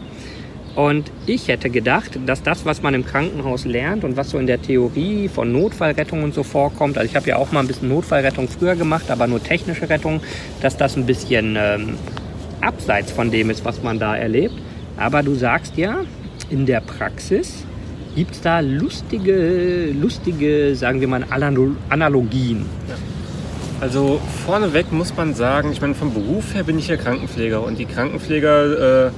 Und 0.77 1.11
ich 1.25 1.49
hätte 1.49 1.71
gedacht, 1.71 2.19
dass 2.27 2.43
das, 2.43 2.67
was 2.67 2.83
man 2.83 2.93
im 2.93 3.05
Krankenhaus 3.05 3.65
lernt 3.65 4.05
und 4.05 4.19
was 4.19 4.31
so 4.31 4.39
in 4.39 4.47
der 4.47 4.61
Theorie 4.61 5.27
von 5.27 5.51
Notfallrettung 5.51 6.23
und 6.23 6.35
so 6.35 6.43
vorkommt, 6.43 6.99
also 6.99 7.09
ich 7.09 7.17
habe 7.17 7.27
ja 7.31 7.37
auch 7.39 7.51
mal 7.51 7.61
ein 7.61 7.67
bisschen 7.67 7.89
Notfallrettung 7.89 8.47
früher 8.47 8.77
gemacht, 8.77 9.11
aber 9.11 9.27
nur 9.27 9.43
technische 9.43 9.89
Rettung, 9.89 10.21
dass 10.61 10.77
das 10.77 10.97
ein 10.97 11.07
bisschen 11.07 11.57
ähm, 11.59 11.95
abseits 12.67 13.13
von 13.13 13.31
dem 13.31 13.51
ist, 13.51 13.65
was 13.65 13.83
man 13.83 13.99
da 13.99 14.17
erlebt. 14.17 14.55
Aber 14.97 15.23
du 15.23 15.35
sagst 15.35 15.77
ja, 15.77 16.01
in 16.51 16.67
der 16.67 16.81
Praxis 16.81 17.65
gibt 18.15 18.35
es 18.35 18.41
da 18.41 18.61
lustige, 18.61 19.93
lustige, 19.93 20.75
sagen 20.75 21.01
wir 21.01 21.09
mal, 21.09 21.25
Analogien. 21.89 22.65
Also 23.79 24.21
vorneweg 24.47 24.91
muss 24.91 25.15
man 25.15 25.35
sagen, 25.35 25.71
ich 25.71 25.83
meine, 25.83 25.95
vom 25.95 26.15
Beruf 26.15 26.55
her 26.55 26.63
bin 26.63 26.79
ich 26.79 26.89
ja 26.89 26.97
Krankenpfleger 26.97 27.63
und 27.63 27.79
die 27.79 27.85
Krankenpfleger, 27.85 29.09
äh, 29.09 29.11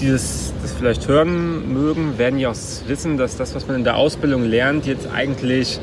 die 0.00 0.10
das, 0.10 0.52
das, 0.60 0.72
vielleicht 0.72 1.08
hören 1.08 1.72
mögen, 1.72 2.18
werden 2.18 2.38
ja 2.38 2.50
auch 2.50 2.56
wissen, 2.86 3.16
dass 3.16 3.38
das, 3.38 3.54
was 3.54 3.66
man 3.66 3.76
in 3.76 3.84
der 3.84 3.96
Ausbildung 3.96 4.44
lernt, 4.44 4.84
jetzt 4.86 5.08
eigentlich, 5.10 5.80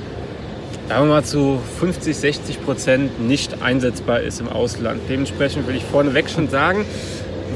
sagen 0.88 1.07
wir 1.07 1.16
mal, 1.16 1.24
zu 1.24 1.60
50, 1.80 2.16
60 2.16 2.63
Prozent 2.63 3.28
nicht 3.28 3.62
einsetzbar 3.62 4.22
ist 4.22 4.39
im 4.39 4.48
Ausland. 4.48 5.01
Dementsprechend 5.10 5.68
will 5.68 5.75
ich 5.75 5.84
vorneweg 5.84 6.30
schon 6.30 6.50
sagen, 6.50 6.86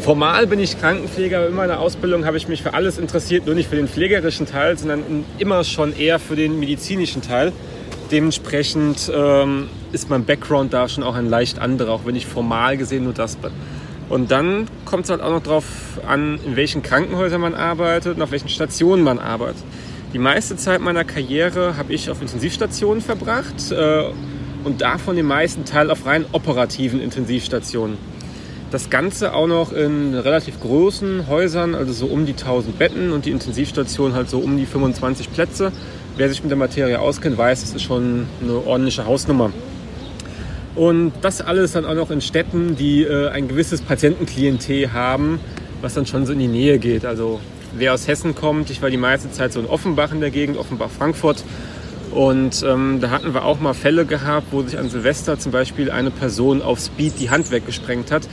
Formal 0.02 0.48
bin 0.48 0.60
ich 0.60 0.80
Krankenpfleger, 0.80 1.38
aber 1.38 1.48
in 1.50 1.54
meiner 1.54 1.80
Ausbildung 1.80 2.26
habe 2.26 2.36
ich 2.36 2.48
mich 2.48 2.64
für 2.64 2.74
alles 2.74 2.98
interessiert, 2.98 3.46
nur 3.46 3.54
nicht 3.54 3.70
für 3.70 3.76
den 3.76 3.88
pflegerischen 3.88 4.48
Teil, 4.48 4.76
sondern 4.76 5.26
immer 5.38 5.64
schon 5.64 5.96
eher 5.96 6.18
für 6.18 6.36
den 6.36 6.60
medizinischen 6.60 7.22
Teil. 7.22 7.52
Dementsprechend 8.12 9.12
ähm, 9.14 9.70
ist 9.92 10.10
mein 10.10 10.26
Background 10.26 10.74
da 10.74 10.90
schon 10.90 11.04
auch 11.04 11.14
ein 11.14 11.30
leicht 11.30 11.60
anderer, 11.60 11.92
auch 11.92 12.06
wenn 12.06 12.16
ich 12.16 12.26
formal 12.26 12.78
gesehen 12.78 13.04
nur 13.04 13.14
das 13.14 13.36
bin. 13.36 13.52
Und 14.10 14.32
dann 14.32 14.68
kommt 14.86 15.04
es 15.04 15.12
halt 15.12 15.22
auch 15.22 15.30
noch 15.30 15.44
darauf 15.44 15.66
an, 16.08 16.40
in 16.46 16.56
welchen 16.56 16.82
Krankenhäusern 16.82 17.40
man 17.40 17.54
arbeitet 17.54 18.16
und 18.16 18.24
auf 18.24 18.32
welchen 18.32 18.50
Stationen 18.50 19.04
man 19.04 19.20
arbeitet. 19.20 19.64
Die 20.14 20.20
meiste 20.20 20.58
Zeit 20.58 20.82
meiner 20.82 21.06
Karriere 21.06 21.78
habe 21.78 21.94
ich 21.94 22.10
auf 22.10 22.22
Intensivstationen 22.22 23.02
verbracht 23.02 23.72
äh, 23.72 24.04
und 24.66 24.82
davon 24.82 25.16
den 25.16 25.26
meisten 25.26 25.64
Teil 25.64 25.90
auf 25.90 26.06
rein 26.06 26.26
operativen 26.34 27.00
Intensivstationen. 27.00 27.98
Das 28.72 28.90
Ganze 28.90 29.34
auch 29.34 29.48
noch 29.48 29.72
in 29.72 30.14
relativ 30.14 30.60
großen 30.60 31.28
Häusern, 31.28 31.76
also 31.76 31.94
so 31.94 32.08
um 32.08 32.26
die 32.26 32.34
1000 32.34 32.78
Betten 32.78 33.14
und 33.14 33.26
die 33.26 33.32
Intensivstation 33.32 34.14
halt 34.14 34.30
so 34.30 34.40
um 34.40 34.58
die 34.58 34.66
25 34.66 35.32
Plätze. 35.32 35.72
Wer 36.18 36.28
sich 36.28 36.42
mit 36.44 36.52
der 36.52 36.58
Materie 36.58 37.00
auskennt, 37.00 37.38
weiß, 37.38 37.64
es 37.64 37.74
ist 37.74 37.84
schon 37.84 38.28
eine 38.42 38.66
ordentliche 38.66 39.06
Hausnummer. 39.06 39.52
Und 40.76 41.14
das 41.22 41.40
alles 41.40 41.72
dann 41.72 41.86
auch 41.86 41.96
noch 41.96 42.12
in 42.12 42.20
Städten, 42.20 42.76
die 42.76 43.04
äh, 43.04 43.30
ein 43.30 43.48
gewisses 43.48 43.82
Patientenklientel 43.82 44.92
haben, 44.92 45.40
was 45.80 45.94
dann 45.94 46.06
schon 46.06 46.26
so 46.26 46.34
in 46.34 46.40
die 46.40 46.48
Nähe 46.48 46.80
geht. 46.80 47.06
Also 47.06 47.40
wer 47.74 47.94
aus 47.94 48.08
Hessen 48.08 48.36
kommt, 48.36 48.70
ich 48.70 48.82
war 48.82 48.90
die 48.90 48.98
meiste 48.98 49.32
Zeit 49.32 49.54
so 49.54 49.60
in 49.60 49.66
Offenbach 49.66 50.12
in 50.12 50.20
der 50.20 50.32
Gegend, 50.32 50.58
Offenbach-Frankfurt. 50.58 51.44
Und 52.12 52.64
ähm, 52.68 53.00
da 53.00 53.10
hatten 53.10 53.34
wir 53.34 53.46
auch 53.46 53.60
mal 53.60 53.74
Fälle 53.74 54.06
gehabt, 54.06 54.48
wo 54.52 54.62
sich 54.64 54.78
an 54.78 54.90
Silvester 54.90 55.40
zum 55.40 55.52
Beispiel 55.52 55.90
eine 55.90 56.12
Person 56.12 56.62
auf 56.62 56.80
Speed 56.80 57.14
die 57.20 57.30
Hand 57.30 57.52
weggesprengt 57.52 58.12
hat. 58.12 58.28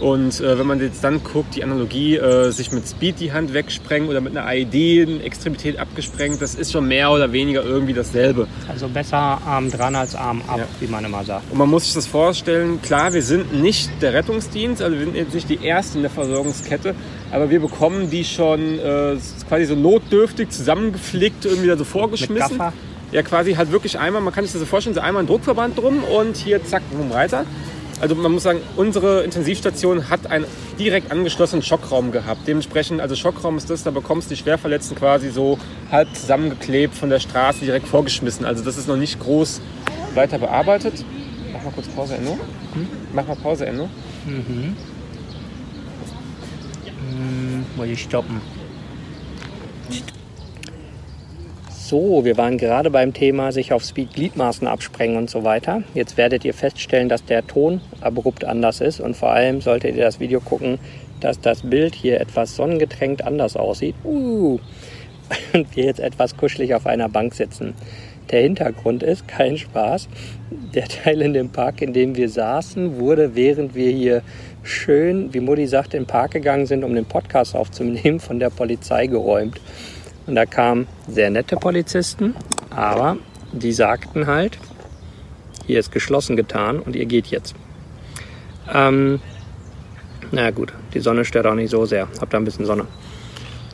Und 0.00 0.40
äh, 0.40 0.58
wenn 0.58 0.66
man 0.66 0.80
jetzt 0.80 1.04
dann 1.04 1.22
guckt, 1.22 1.54
die 1.54 1.62
Analogie, 1.62 2.16
äh, 2.16 2.50
sich 2.50 2.72
mit 2.72 2.88
Speed 2.88 3.20
die 3.20 3.32
Hand 3.32 3.52
wegsprengen 3.52 4.08
oder 4.08 4.20
mit 4.20 4.36
einer 4.36 4.46
AED 4.46 5.08
eine 5.08 5.22
Extremität 5.22 5.78
abgesprengt, 5.78 6.40
das 6.40 6.54
ist 6.54 6.72
schon 6.72 6.88
mehr 6.88 7.10
oder 7.10 7.32
weniger 7.32 7.62
irgendwie 7.62 7.92
dasselbe. 7.92 8.48
Also 8.66 8.88
besser 8.88 9.18
Arm 9.18 9.70
dran 9.70 9.94
als 9.94 10.14
Arm 10.14 10.42
ab, 10.46 10.58
ja. 10.58 10.66
wie 10.80 10.86
man 10.86 11.04
immer 11.04 11.22
sagt. 11.24 11.50
Und 11.50 11.58
man 11.58 11.68
muss 11.68 11.84
sich 11.84 11.94
das 11.94 12.06
vorstellen, 12.06 12.80
klar, 12.80 13.12
wir 13.12 13.22
sind 13.22 13.60
nicht 13.60 13.90
der 14.00 14.14
Rettungsdienst, 14.14 14.80
also 14.80 14.96
wir 14.96 15.04
sind 15.04 15.16
jetzt 15.16 15.34
nicht 15.34 15.48
die 15.50 15.66
Ersten 15.66 15.98
in 15.98 16.02
der 16.02 16.10
Versorgungskette, 16.10 16.94
aber 17.30 17.50
wir 17.50 17.60
bekommen 17.60 18.08
die 18.08 18.24
schon 18.24 18.78
äh, 18.78 19.16
quasi 19.48 19.66
so 19.66 19.74
notdürftig 19.74 20.48
zusammengeflickt, 20.48 21.44
irgendwie 21.44 21.68
da 21.68 21.76
so 21.76 21.84
vorgeschmissen. 21.84 22.52
Mit 22.52 22.58
Gaffer. 22.58 22.72
Ja, 23.12 23.22
quasi 23.22 23.54
halt 23.54 23.72
wirklich 23.72 23.98
einmal, 23.98 24.22
man 24.22 24.32
kann 24.32 24.44
sich 24.44 24.52
das 24.52 24.60
so 24.60 24.66
vorstellen, 24.66 24.94
so 24.94 25.00
einmal 25.00 25.24
ein 25.24 25.26
Druckverband 25.26 25.76
drum 25.76 26.04
und 26.04 26.36
hier 26.36 26.64
zack, 26.64 26.82
vom 26.96 27.10
Reiter. 27.10 27.44
Also 28.00 28.14
man 28.14 28.32
muss 28.32 28.44
sagen, 28.44 28.60
unsere 28.76 29.22
Intensivstation 29.24 30.08
hat 30.08 30.26
einen 30.26 30.46
direkt 30.78 31.12
angeschlossenen 31.12 31.62
Schockraum 31.62 32.12
gehabt. 32.12 32.48
Dementsprechend, 32.48 33.00
also 33.00 33.14
Schockraum 33.14 33.58
ist 33.58 33.68
das, 33.68 33.84
da 33.84 33.90
bekommst 33.90 34.30
du 34.30 34.34
die 34.34 34.40
Schwerverletzten 34.40 34.96
quasi 34.96 35.30
so 35.30 35.58
halb 35.90 36.14
zusammengeklebt 36.14 36.94
von 36.94 37.10
der 37.10 37.20
Straße 37.20 37.60
direkt 37.60 37.86
vorgeschmissen. 37.86 38.46
Also 38.46 38.64
das 38.64 38.78
ist 38.78 38.88
noch 38.88 38.96
nicht 38.96 39.20
groß 39.20 39.60
weiter 40.14 40.38
bearbeitet. 40.38 41.04
Mach 41.52 41.62
mal 41.62 41.72
kurz 41.72 41.88
Pause, 41.88 42.16
Enno. 42.16 42.38
Hm? 42.72 42.88
Mach 43.12 43.26
mal 43.26 43.36
Pause, 43.36 43.66
Enno. 43.66 43.90
Mhm. 44.24 44.76
Hm, 46.86 47.66
muss 47.76 47.86
ich 47.86 48.02
stoppen. 48.02 48.40
So, 51.90 52.24
wir 52.24 52.36
waren 52.36 52.56
gerade 52.56 52.88
beim 52.88 53.12
Thema 53.12 53.50
sich 53.50 53.72
auf 53.72 53.82
Speed 53.82 54.14
Gliedmaßen 54.14 54.68
absprengen 54.68 55.16
und 55.16 55.28
so 55.28 55.42
weiter. 55.42 55.82
Jetzt 55.92 56.16
werdet 56.16 56.44
ihr 56.44 56.54
feststellen, 56.54 57.08
dass 57.08 57.24
der 57.24 57.44
Ton 57.44 57.80
abrupt 58.00 58.44
anders 58.44 58.80
ist 58.80 59.00
und 59.00 59.16
vor 59.16 59.32
allem 59.32 59.60
solltet 59.60 59.96
ihr 59.96 60.04
das 60.04 60.20
Video 60.20 60.38
gucken, 60.38 60.78
dass 61.18 61.40
das 61.40 61.62
Bild 61.62 61.96
hier 61.96 62.20
etwas 62.20 62.54
sonnengetränkt 62.54 63.24
anders 63.24 63.56
aussieht. 63.56 63.96
Uh, 64.04 64.60
und 65.52 65.74
wir 65.74 65.82
jetzt 65.82 65.98
etwas 65.98 66.36
kuschelig 66.36 66.76
auf 66.76 66.86
einer 66.86 67.08
Bank 67.08 67.34
sitzen. 67.34 67.74
Der 68.30 68.42
Hintergrund 68.42 69.02
ist, 69.02 69.26
kein 69.26 69.58
Spaß, 69.58 70.08
der 70.72 70.86
Teil 70.86 71.20
in 71.22 71.32
dem 71.32 71.48
Park, 71.48 71.82
in 71.82 71.92
dem 71.92 72.14
wir 72.14 72.28
saßen, 72.28 73.00
wurde, 73.00 73.34
während 73.34 73.74
wir 73.74 73.90
hier 73.90 74.22
schön, 74.62 75.34
wie 75.34 75.40
Mutti 75.40 75.66
sagt, 75.66 75.94
in 75.94 76.02
den 76.02 76.06
Park 76.06 76.30
gegangen 76.30 76.66
sind, 76.66 76.84
um 76.84 76.94
den 76.94 77.06
Podcast 77.06 77.56
aufzunehmen, 77.56 78.20
von 78.20 78.38
der 78.38 78.50
Polizei 78.50 79.08
geräumt. 79.08 79.60
Und 80.26 80.34
da 80.34 80.46
kamen 80.46 80.86
sehr 81.08 81.30
nette 81.30 81.56
Polizisten, 81.56 82.34
aber 82.70 83.16
die 83.52 83.72
sagten 83.72 84.26
halt, 84.26 84.58
hier 85.66 85.80
ist 85.80 85.92
geschlossen 85.92 86.36
getan 86.36 86.78
und 86.78 86.96
ihr 86.96 87.06
geht 87.06 87.28
jetzt. 87.28 87.54
Ähm, 88.72 89.20
na 90.30 90.50
gut, 90.50 90.72
die 90.94 91.00
Sonne 91.00 91.24
stört 91.24 91.46
auch 91.46 91.54
nicht 91.54 91.70
so 91.70 91.84
sehr. 91.86 92.08
Habt 92.20 92.32
da 92.32 92.38
ein 92.38 92.44
bisschen 92.44 92.66
Sonne. 92.66 92.86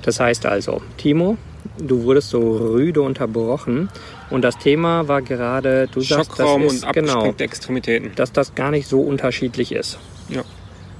Das 0.03 0.21
heißt 0.21 0.47
also, 0.47 0.83
Timo, 0.97 1.37
du 1.79 2.05
wurdest 2.05 2.31
so 2.31 2.57
rüde 2.57 3.03
unterbrochen 3.03 3.89
und 4.31 4.43
das 4.43 4.57
Thema 4.59 5.09
war 5.09 5.21
gerade, 5.21 5.89
du 5.89 6.01
sagst, 6.01 6.31
Schockraum 6.31 6.63
das 6.63 6.75
ist, 6.75 6.85
und 6.87 6.93
genau, 6.93 7.35
Extremitäten. 7.39 8.13
dass 8.15 8.33
das 8.33 8.55
gar 8.55 8.71
nicht 8.71 8.89
so 8.89 9.01
unterschiedlich 9.01 9.73
ist. 9.73 9.99
Ja. 10.29 10.43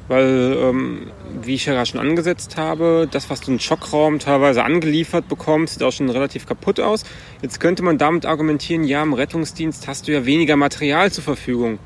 Weil, 0.09 0.57
ähm, 0.61 1.11
wie 1.43 1.55
ich 1.55 1.67
ja 1.67 1.73
gerade 1.73 1.87
schon 1.87 2.01
angesetzt 2.01 2.57
habe, 2.57 3.09
das, 3.11 3.29
was 3.29 3.41
du 3.41 3.51
im 3.51 3.59
Schockraum 3.59 4.21
teilweise 4.21 4.63
angeliefert 4.63 5.29
bekommst, 5.29 5.75
sieht 5.75 5.83
auch 5.83 5.91
schon 5.93 6.09
relativ 6.09 6.47
kaputt 6.47 6.79
aus. 6.79 7.03
Jetzt 7.43 7.59
könnte 7.59 7.83
man 7.83 7.99
damit 7.99 8.25
argumentieren, 8.25 8.85
ja, 8.85 9.03
im 9.03 9.15
Rettungsdienst 9.15 9.89
hast 9.89 10.07
du 10.07 10.13
ja 10.13 10.25
weniger 10.25 10.57
Material 10.57 11.11
zur 11.11 11.25
Verfügung. 11.25 11.79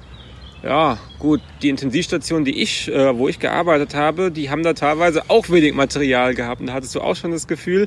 Ja, 0.62 0.99
gut, 1.19 1.41
die 1.62 1.71
Intensivstation, 1.71 2.45
die 2.45 2.61
ich, 2.61 2.89
äh, 2.89 3.17
wo 3.17 3.29
ich 3.29 3.39
gearbeitet 3.39 3.95
habe, 3.95 4.31
die 4.31 4.50
haben 4.50 4.62
da 4.62 4.75
teilweise 4.75 5.23
auch 5.29 5.49
wenig 5.49 5.73
Material 5.73 6.35
gehabt. 6.35 6.61
Und 6.61 6.67
da 6.67 6.75
hattest 6.75 6.95
du 6.95 7.00
auch 7.00 7.17
schon 7.17 7.31
das 7.31 7.49
Gefühl, 7.49 7.87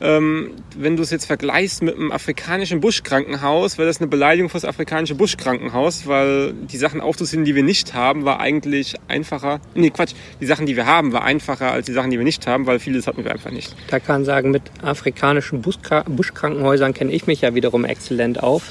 ähm, 0.00 0.52
wenn 0.76 0.96
du 0.96 1.02
es 1.02 1.10
jetzt 1.10 1.26
vergleichst 1.26 1.82
mit 1.82 1.96
einem 1.96 2.12
afrikanischen 2.12 2.80
Buschkrankenhaus, 2.80 3.78
wäre 3.78 3.88
das 3.88 3.98
eine 3.98 4.06
Beleidigung 4.06 4.48
für 4.48 4.56
das 4.56 4.64
afrikanische 4.64 5.16
Buschkrankenhaus, 5.16 6.06
weil 6.06 6.52
die 6.52 6.76
Sachen 6.76 7.00
aufzusehen, 7.00 7.44
die 7.44 7.54
wir 7.54 7.64
nicht 7.64 7.94
haben, 7.94 8.24
war 8.24 8.38
eigentlich 8.38 8.94
einfacher. 9.08 9.60
Nee, 9.74 9.90
Quatsch, 9.90 10.14
die 10.40 10.46
Sachen, 10.46 10.66
die 10.66 10.76
wir 10.76 10.86
haben, 10.86 11.12
war 11.12 11.24
einfacher 11.24 11.72
als 11.72 11.86
die 11.86 11.92
Sachen, 11.92 12.10
die 12.10 12.18
wir 12.18 12.24
nicht 12.24 12.46
haben, 12.46 12.66
weil 12.66 12.78
vieles 12.78 13.06
hatten 13.08 13.24
wir 13.24 13.32
einfach 13.32 13.50
nicht. 13.50 13.74
Da 13.88 13.98
kann 13.98 14.24
sagen, 14.24 14.52
mit 14.52 14.62
afrikanischen 14.82 15.62
Buskra 15.62 16.04
Buschkrankenhäusern 16.06 16.94
kenne 16.94 17.12
ich 17.12 17.26
mich 17.26 17.40
ja 17.40 17.54
wiederum 17.54 17.84
exzellent 17.84 18.42
auf. 18.42 18.62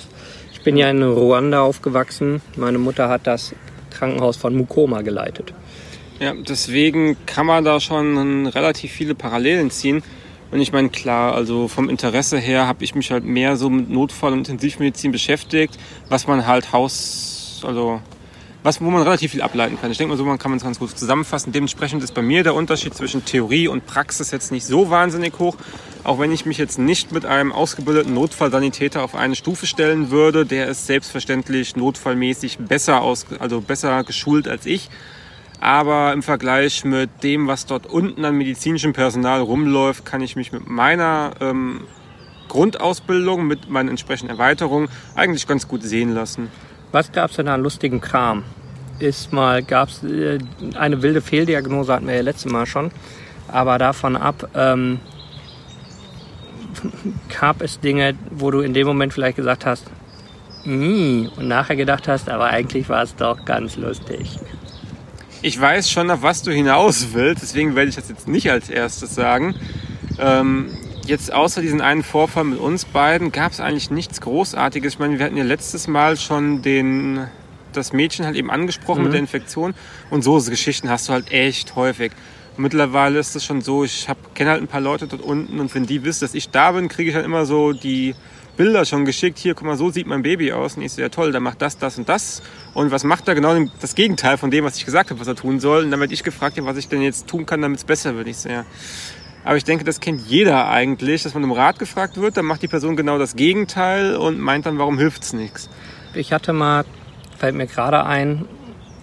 Ich 0.54 0.62
bin 0.62 0.78
ja 0.78 0.90
in 0.90 1.04
Ruanda 1.04 1.62
aufgewachsen. 1.62 2.42
Meine 2.56 2.78
Mutter 2.78 3.10
hat 3.10 3.28
das 3.28 3.54
Krankenhaus 3.92 4.38
von 4.38 4.56
Mukoma 4.56 5.02
geleitet. 5.02 5.54
Ja, 6.20 6.34
deswegen 6.34 7.18
kann 7.26 7.46
man 7.46 7.64
da 7.64 7.80
schon 7.80 8.48
relativ 8.48 8.92
viele 8.92 9.14
Parallelen 9.14 9.70
ziehen. 9.72 10.04
Und 10.52 10.62
ich 10.62 10.72
meine, 10.72 10.90
klar, 10.90 11.34
also 11.34 11.68
vom 11.68 11.90
Interesse 11.90 12.38
her 12.38 12.68
habe 12.68 12.84
ich 12.84 12.96
mich 12.96 13.12
halt 13.12 13.26
mehr 13.26 13.58
so 13.58 13.70
mit 13.70 13.90
Notfall- 13.90 14.34
und 14.34 14.40
Intensivmedizin 14.40 15.12
beschäftigt, 15.12 15.78
was 16.10 16.28
man 16.28 16.48
halt 16.48 16.72
Haus, 16.72 17.62
also 17.66 18.02
was, 18.64 18.82
wo 18.82 18.90
man 18.90 19.02
relativ 19.04 19.32
viel 19.32 19.42
ableiten 19.42 19.80
kann. 19.80 19.92
Ich 19.92 19.98
denke 19.98 20.12
mal, 20.12 20.18
so 20.18 20.26
man 20.26 20.38
kann 20.38 20.52
man 20.52 20.58
es 20.58 20.64
ganz 20.64 20.80
gut 20.80 20.98
zusammenfassen. 20.98 21.54
Dementsprechend 21.54 22.04
ist 22.04 22.14
bei 22.14 22.22
mir 22.22 22.44
der 22.44 22.56
Unterschied 22.56 22.94
zwischen 22.94 23.24
Theorie 23.24 23.68
und 23.68 23.86
Praxis 23.86 24.32
jetzt 24.32 24.52
nicht 24.52 24.66
so 24.66 24.90
wahnsinnig 24.90 25.40
hoch. 25.40 25.56
Auch 26.04 26.20
wenn 26.20 26.32
ich 26.32 26.46
mich 26.46 26.58
jetzt 26.58 26.80
nicht 26.80 27.12
mit 27.12 27.26
einem 27.26 27.52
ausgebildeten 27.52 28.14
Notfallsanitäter 28.14 29.04
auf 29.04 29.16
eine 29.16 29.36
Stufe 29.36 29.68
stellen 29.68 30.12
würde, 30.12 30.46
der 30.46 30.68
ist 30.68 30.86
selbstverständlich 30.88 31.76
notfallmäßig 31.76 32.58
besser 32.60 33.02
aus, 33.02 33.26
also 33.40 33.62
besser 33.62 34.04
geschult 34.04 34.48
als 34.48 34.66
ich. 34.66 34.90
Aber 35.60 36.14
im 36.14 36.22
Vergleich 36.22 36.86
mit 36.86 37.24
dem, 37.24 37.48
was 37.48 37.66
dort 37.66 37.88
unten 37.88 38.24
an 38.26 38.36
medizinischem 38.36 38.94
Personal 38.94 39.42
rumläuft, 39.42 40.06
kann 40.06 40.22
ich 40.22 40.36
mich 40.36 40.52
mit 40.52 40.70
meiner 40.70 41.32
ähm, 41.42 41.82
Grundausbildung, 42.48 43.48
mit 43.48 43.70
meinen 43.70 43.90
entsprechenden 43.90 44.32
Erweiterungen 44.32 44.90
eigentlich 45.16 45.48
ganz 45.48 45.68
gut 45.68 45.84
sehen 45.84 46.14
lassen. 46.14 46.50
Was 46.92 47.12
gab 47.12 47.32
es 47.32 47.38
denn 47.38 47.48
an 47.48 47.62
lustigen 47.62 48.02
Kram? 48.02 48.44
Ist 49.00 49.34
mal, 49.34 49.64
gab 49.64 49.90
es 49.90 50.04
äh, 50.04 50.40
eine 50.76 51.02
wilde 51.02 51.22
Fehldiagnose, 51.22 51.94
hatten 51.94 52.08
wir 52.08 52.16
ja 52.16 52.22
letztes 52.22 52.52
Mal 52.52 52.66
schon. 52.66 52.92
Aber 53.48 53.78
davon 53.78 54.16
ab 54.16 54.50
ähm, 54.54 55.00
gab 57.40 57.62
es 57.62 57.80
Dinge, 57.80 58.16
wo 58.32 58.52
du 58.52 58.62
in 58.62 58.74
dem 58.74 58.88
Moment 58.88 59.14
vielleicht 59.14 59.38
gesagt 59.38 59.66
hast, 59.66 59.86
und 60.68 61.48
nachher 61.48 61.78
gedacht 61.78 62.10
hast, 62.10 62.30
aber 62.30 62.48
eigentlich 62.48 62.90
war 62.90 63.02
es 63.02 63.16
doch 63.16 63.46
ganz 63.46 63.78
lustig. 63.78 64.38
Ich 65.44 65.60
weiß 65.60 65.92
schon, 65.92 66.10
auf 66.10 66.24
was 66.24 66.42
du 66.42 66.52
hinaus 66.52 67.10
willst, 67.14 67.44
deswegen 67.44 67.76
werde 67.76 67.90
ich 67.90 67.96
das 67.96 68.10
jetzt 68.10 68.28
nicht 68.28 68.50
als 68.50 68.70
erstes 68.70 69.14
sagen. 69.14 69.54
Ähm, 70.18 70.72
jetzt 71.06 71.32
außer 71.32 71.62
diesen 71.62 71.80
einen 71.80 72.02
Vorfall 72.02 72.44
mit 72.44 72.60
uns 72.60 72.86
beiden 72.86 73.32
gab 73.32 73.52
es 73.52 73.60
eigentlich 73.60 73.92
nichts 73.92 74.20
Großartiges. 74.20 74.94
Ich 74.94 75.00
meine, 75.00 75.20
wir 75.20 75.26
hatten 75.26 75.38
ja 75.38 75.44
letztes 75.44 75.88
Mal 75.88 76.18
schon 76.18 76.64
den, 76.64 77.28
das 77.72 77.94
Mädchen 77.94 78.26
halt 78.26 78.36
eben 78.36 78.50
angesprochen 78.50 79.04
mit 79.04 79.14
der 79.14 79.20
Infektion 79.20 79.76
und 80.10 80.24
so 80.24 80.42
Geschichten 80.42 80.90
hast 80.90 81.08
du 81.08 81.14
halt 81.14 81.32
echt 81.32 81.76
häufig. 81.76 82.14
Und 82.58 82.64
mittlerweile 82.64 83.20
ist 83.20 83.36
es 83.36 83.46
schon 83.46 83.62
so, 83.62 83.84
ich 83.84 84.08
kenne 84.34 84.50
halt 84.50 84.62
ein 84.64 84.68
paar 84.68 84.82
Leute 84.82 85.06
dort 85.06 85.22
unten 85.22 85.60
und 85.60 85.74
wenn 85.76 85.86
die 85.86 86.04
wissen, 86.04 86.22
dass 86.22 86.34
ich 86.34 86.50
da 86.50 86.72
bin, 86.72 86.88
kriege 86.88 87.12
ich 87.12 87.16
halt 87.16 87.26
immer 87.26 87.46
so 87.46 87.74
die 87.74 88.16
Bilder 88.58 88.84
schon 88.86 89.06
geschickt. 89.06 89.38
Hier, 89.38 89.54
guck 89.54 89.66
mal, 89.66 89.78
so 89.78 89.90
sieht 89.90 90.08
mein 90.08 90.24
Baby 90.24 90.52
aus. 90.52 90.76
Und 90.76 90.84
ich 90.84 90.92
so, 90.92 91.02
ja 91.02 91.10
toll, 91.10 91.32
der 91.32 91.40
macht 91.40 91.62
das, 91.62 91.78
das 91.78 91.98
und 91.98 92.10
das. 92.10 92.42
Und 92.74 92.92
was 92.92 93.04
macht 93.04 93.28
er 93.28 93.36
genau 93.36 93.56
das 93.80 93.96
Gegenteil 93.96 94.38
von 94.38 94.52
dem, 94.52 94.66
was 94.66 94.78
ich 94.78 94.86
gesagt 94.86 95.12
habe, 95.12 95.20
was 95.20 95.28
er 95.28 95.36
tun 95.36 95.60
soll? 95.60 95.86
Und 95.86 95.92
dann 95.92 96.00
werde 96.00 96.14
ich 96.14 96.24
gefragt, 96.24 96.58
was 96.60 96.78
ich 96.78 96.90
denn 96.90 97.02
jetzt 97.02 97.28
tun 97.28 97.46
kann, 97.46 97.62
damit 97.62 97.78
es 97.78 97.86
besser 97.86 98.16
wird. 98.16 98.28
Ich 98.28 98.38
so, 98.38 98.50
ja. 98.50 98.66
Aber 99.46 99.56
ich 99.56 99.64
denke, 99.64 99.86
das 99.86 100.02
kennt 100.02 100.28
jeder 100.28 100.68
eigentlich, 100.68 101.24
dass 101.24 101.34
man 101.34 101.46
um 101.46 101.54
Rat 101.54 101.80
gefragt 101.80 102.18
wird, 102.18 102.36
dann 102.36 102.44
macht 102.44 102.62
die 102.64 102.68
Person 102.68 102.98
genau 102.98 103.18
das 103.18 103.38
Gegenteil 103.38 104.18
und 104.18 104.40
meint 104.40 104.66
dann, 104.66 104.78
warum 104.78 104.98
hilft's 104.98 105.32
nichts. 105.32 105.70
Ich 106.14 106.34
hatte 106.34 106.52
mal, 106.52 106.84
fällt 107.38 107.56
mir 107.56 107.68
gerade 107.68 108.04
ein, 108.04 108.46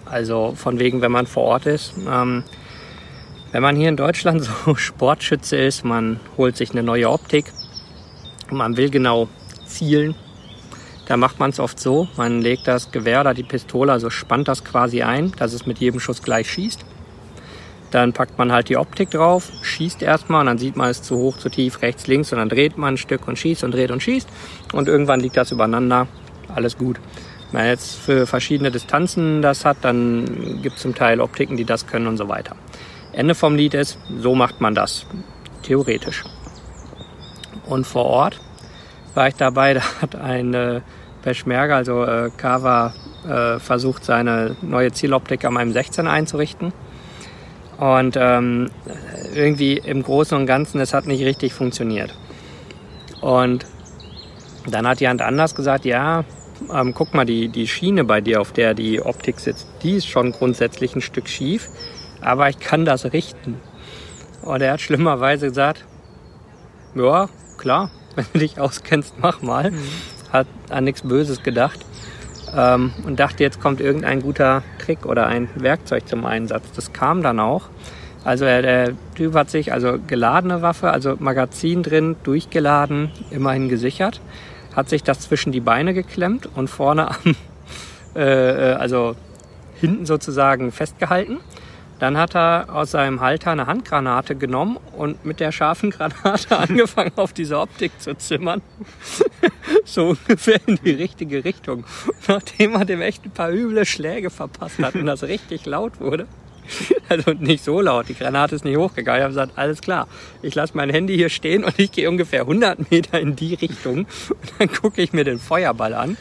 also 0.05 0.53
von 0.55 0.77
wegen, 0.77 1.01
wenn 1.01 1.11
man 1.11 1.25
vor 1.25 1.45
Ort 1.45 1.65
ist, 1.65 1.95
ähm, 2.07 2.43
wenn 3.51 3.63
man 3.63 3.75
hier 3.75 3.89
in 3.89 3.97
Deutschland 3.97 4.43
so 4.65 4.75
Sportschütze 4.75 5.57
ist, 5.57 5.83
man 5.83 6.19
holt 6.37 6.57
sich 6.57 6.71
eine 6.71 6.83
neue 6.83 7.09
Optik, 7.09 7.45
man 8.51 8.77
will 8.77 8.91
genau 8.91 9.27
zielen, 9.65 10.15
da 11.07 11.17
macht 11.17 11.39
man 11.39 11.51
es 11.51 11.59
oft 11.59 11.79
so, 11.79 12.07
man 12.17 12.41
legt 12.41 12.67
das 12.67 12.91
Gewehr 12.91 13.21
oder 13.21 13.33
die 13.35 13.43
Pistole, 13.43 13.91
also 13.91 14.09
spannt 14.09 14.47
das 14.47 14.63
quasi 14.63 15.03
ein, 15.03 15.31
dass 15.37 15.53
es 15.53 15.67
mit 15.67 15.77
jedem 15.77 15.99
Schuss 15.99 16.23
gleich 16.23 16.49
schießt. 16.49 16.83
Dann 17.91 18.11
packt 18.11 18.39
man 18.39 18.51
halt 18.51 18.69
die 18.69 18.77
Optik 18.77 19.11
drauf, 19.11 19.51
schießt 19.61 20.01
erstmal 20.01 20.41
und 20.41 20.47
dann 20.47 20.57
sieht 20.57 20.75
man 20.75 20.89
es 20.89 21.03
zu 21.03 21.15
hoch, 21.17 21.37
zu 21.37 21.49
tief, 21.49 21.81
rechts, 21.83 22.07
links 22.07 22.33
und 22.33 22.39
dann 22.39 22.49
dreht 22.49 22.77
man 22.77 22.95
ein 22.95 22.97
Stück 22.97 23.27
und 23.27 23.37
schießt 23.37 23.63
und 23.63 23.71
dreht 23.71 23.91
und 23.91 24.01
schießt 24.01 24.27
und 24.73 24.87
irgendwann 24.87 25.19
liegt 25.19 25.37
das 25.37 25.51
übereinander, 25.51 26.07
alles 26.53 26.77
gut. 26.77 26.99
Wenn 27.51 27.61
man 27.61 27.69
jetzt 27.69 27.95
für 27.95 28.25
verschiedene 28.25 28.71
Distanzen 28.71 29.43
das 29.43 29.63
hat, 29.63 29.77
dann 29.81 30.59
gibt 30.63 30.77
es 30.77 30.81
zum 30.81 30.95
Teil 30.95 31.21
Optiken, 31.21 31.55
die 31.55 31.65
das 31.65 31.85
können 31.85 32.07
und 32.07 32.17
so 32.17 32.27
weiter. 32.27 32.55
Ende 33.13 33.35
vom 33.35 33.55
Lied 33.55 33.75
ist, 33.75 33.99
so 34.19 34.33
macht 34.33 34.59
man 34.59 34.73
das, 34.73 35.05
theoretisch. 35.61 36.23
Und 37.67 37.85
vor 37.85 38.05
Ort 38.05 38.41
war 39.15 39.27
ich 39.27 39.35
dabei, 39.35 39.73
da 39.75 39.81
hat 40.01 40.15
ein 40.15 40.53
äh, 40.53 40.81
Peschmerga, 41.23 41.77
also 41.77 42.03
äh, 42.03 42.29
Kava, 42.35 42.93
äh, 43.27 43.59
versucht, 43.59 44.05
seine 44.05 44.55
neue 44.61 44.91
Zieloptik 44.91 45.43
an 45.45 45.53
meinem 45.53 45.71
16 45.71 46.07
einzurichten. 46.07 46.73
Und 47.77 48.15
ähm, 48.17 48.69
irgendwie 49.33 49.77
im 49.77 50.01
Großen 50.01 50.37
und 50.37 50.45
Ganzen, 50.45 50.79
es 50.79 50.93
hat 50.93 51.07
nicht 51.07 51.25
richtig 51.25 51.53
funktioniert. 51.53 52.15
Und 53.19 53.65
dann 54.69 54.87
hat 54.87 55.01
jemand 55.01 55.21
anders 55.21 55.55
gesagt, 55.55 55.83
ja, 55.83 56.23
ähm, 56.73 56.93
guck 56.93 57.13
mal, 57.13 57.25
die, 57.25 57.49
die 57.49 57.67
Schiene 57.67 58.03
bei 58.03 58.21
dir, 58.21 58.39
auf 58.39 58.53
der 58.53 58.73
die 58.73 59.01
Optik 59.01 59.39
sitzt, 59.39 59.67
die 59.83 59.95
ist 59.95 60.07
schon 60.07 60.31
grundsätzlich 60.31 60.95
ein 60.95 61.01
Stück 61.01 61.27
schief, 61.27 61.69
aber 62.21 62.49
ich 62.49 62.59
kann 62.59 62.85
das 62.85 63.11
richten. 63.11 63.59
Und 64.41 64.61
er 64.61 64.73
hat 64.73 64.81
schlimmerweise 64.81 65.47
gesagt, 65.47 65.85
ja, 66.95 67.27
klar, 67.57 67.91
wenn 68.25 68.25
du 68.33 68.39
dich 68.39 68.59
auskennst, 68.59 69.15
mach 69.19 69.41
mal. 69.41 69.71
Hat 70.31 70.47
an 70.69 70.83
nichts 70.83 71.01
Böses 71.01 71.43
gedacht 71.43 71.79
ähm, 72.55 72.93
und 73.05 73.19
dachte, 73.19 73.43
jetzt 73.43 73.61
kommt 73.61 73.81
irgendein 73.81 74.21
guter 74.21 74.63
Trick 74.79 75.05
oder 75.05 75.27
ein 75.27 75.49
Werkzeug 75.55 76.07
zum 76.07 76.25
Einsatz. 76.25 76.63
Das 76.75 76.93
kam 76.93 77.21
dann 77.23 77.39
auch. 77.39 77.69
Also 78.23 78.45
er, 78.45 78.61
der 78.63 78.93
Typ 79.13 79.35
hat 79.35 79.51
sich 79.51 79.71
also 79.71 79.99
geladene 80.07 80.61
Waffe, 80.61 80.89
also 80.89 81.15
Magazin 81.19 81.83
drin, 81.83 82.15
durchgeladen, 82.23 83.11
immerhin 83.29 83.69
gesichert, 83.69 84.19
hat 84.75 84.89
sich 84.89 85.03
das 85.03 85.19
zwischen 85.19 85.51
die 85.51 85.59
Beine 85.59 85.93
geklemmt 85.93 86.49
und 86.55 86.67
vorne 86.67 87.09
am, 87.09 87.35
äh, 88.15 88.71
äh, 88.71 88.73
also 88.73 89.15
hinten 89.79 90.05
sozusagen 90.05 90.71
festgehalten. 90.71 91.37
Dann 91.99 92.17
hat 92.17 92.35
er 92.35 92.67
aus 92.73 92.91
seinem 92.91 93.21
Halter 93.21 93.51
eine 93.51 93.67
Handgranate 93.67 94.35
genommen 94.35 94.77
und 94.97 95.25
mit 95.25 95.39
der 95.39 95.51
scharfen 95.51 95.91
Granate 95.91 96.57
angefangen, 96.57 97.13
auf 97.15 97.33
diese 97.33 97.59
Optik 97.59 97.91
zu 97.99 98.17
zimmern. 98.17 98.61
so 99.85 100.09
ungefähr 100.09 100.59
in 100.65 100.77
die 100.83 100.91
richtige 100.91 101.45
Richtung. 101.45 101.85
Nachdem 102.27 102.75
er 102.75 102.85
dem 102.85 103.01
echt 103.01 103.25
ein 103.25 103.31
paar 103.31 103.51
üble 103.51 103.85
Schläge 103.85 104.29
verpasst 104.29 104.79
hat 104.79 104.95
und 104.95 105.05
das 105.05 105.23
richtig 105.23 105.65
laut 105.65 105.99
wurde, 105.99 106.27
also 107.09 107.31
nicht 107.31 107.63
so 107.63 107.81
laut, 107.81 108.09
die 108.09 108.15
Granate 108.15 108.55
ist 108.55 108.65
nicht 108.65 108.77
hochgegangen. 108.77 109.19
Ich 109.19 109.23
habe 109.23 109.33
gesagt, 109.33 109.53
alles 109.57 109.81
klar, 109.81 110.07
ich 110.41 110.55
lasse 110.55 110.75
mein 110.75 110.89
Handy 110.89 111.15
hier 111.15 111.29
stehen 111.29 111.63
und 111.63 111.77
ich 111.79 111.91
gehe 111.91 112.09
ungefähr 112.09 112.41
100 112.41 112.91
Meter 112.91 113.19
in 113.19 113.35
die 113.35 113.53
Richtung 113.53 113.99
und 114.29 114.53
dann 114.57 114.71
gucke 114.71 115.01
ich 115.01 115.13
mir 115.13 115.23
den 115.23 115.39
Feuerball 115.39 115.93
an. 115.93 116.17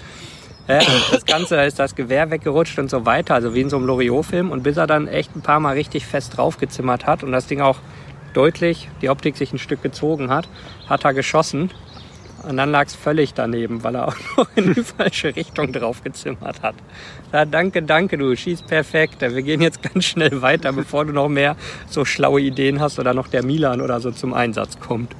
Ja, 0.66 0.80
das 1.10 1.26
Ganze 1.26 1.56
ist 1.62 1.78
das 1.78 1.94
Gewehr 1.94 2.30
weggerutscht 2.30 2.78
und 2.78 2.88
so 2.88 3.04
weiter, 3.04 3.34
also 3.34 3.54
wie 3.54 3.60
in 3.60 3.68
so 3.70 3.76
einem 3.76 3.86
Loriot-Film. 3.86 4.50
Und 4.50 4.62
bis 4.62 4.76
er 4.76 4.86
dann 4.86 5.08
echt 5.08 5.36
ein 5.36 5.42
paar 5.42 5.60
Mal 5.60 5.74
richtig 5.74 6.06
fest 6.06 6.36
draufgezimmert 6.36 7.06
hat 7.06 7.22
und 7.22 7.32
das 7.32 7.46
Ding 7.46 7.60
auch 7.60 7.78
deutlich 8.32 8.88
die 9.02 9.10
Optik 9.10 9.36
sich 9.36 9.52
ein 9.52 9.58
Stück 9.58 9.82
gezogen 9.82 10.30
hat, 10.30 10.48
hat 10.88 11.04
er 11.04 11.14
geschossen. 11.14 11.70
Und 12.48 12.58
dann 12.58 12.70
lag 12.70 12.86
es 12.86 12.94
völlig 12.94 13.32
daneben, 13.32 13.82
weil 13.84 13.94
er 13.94 14.08
auch 14.08 14.16
noch 14.36 14.48
in 14.54 14.74
die 14.74 14.82
falsche 14.82 15.34
Richtung 15.34 15.72
drauf 15.72 16.02
gezimmert 16.02 16.62
hat. 16.62 16.74
Ja, 17.32 17.44
danke, 17.44 17.82
danke, 17.82 18.18
du 18.18 18.34
schießt 18.36 18.66
perfekt. 18.66 19.20
Wir 19.22 19.42
gehen 19.42 19.62
jetzt 19.62 19.82
ganz 19.82 20.04
schnell 20.04 20.42
weiter, 20.42 20.72
bevor 20.72 21.04
du 21.04 21.12
noch 21.12 21.28
mehr 21.28 21.56
so 21.88 22.04
schlaue 22.04 22.40
Ideen 22.40 22.80
hast 22.80 22.98
oder 22.98 23.14
noch 23.14 23.28
der 23.28 23.44
Milan 23.44 23.80
oder 23.80 24.00
so 24.00 24.10
zum 24.10 24.34
Einsatz 24.34 24.78
kommt. 24.78 25.14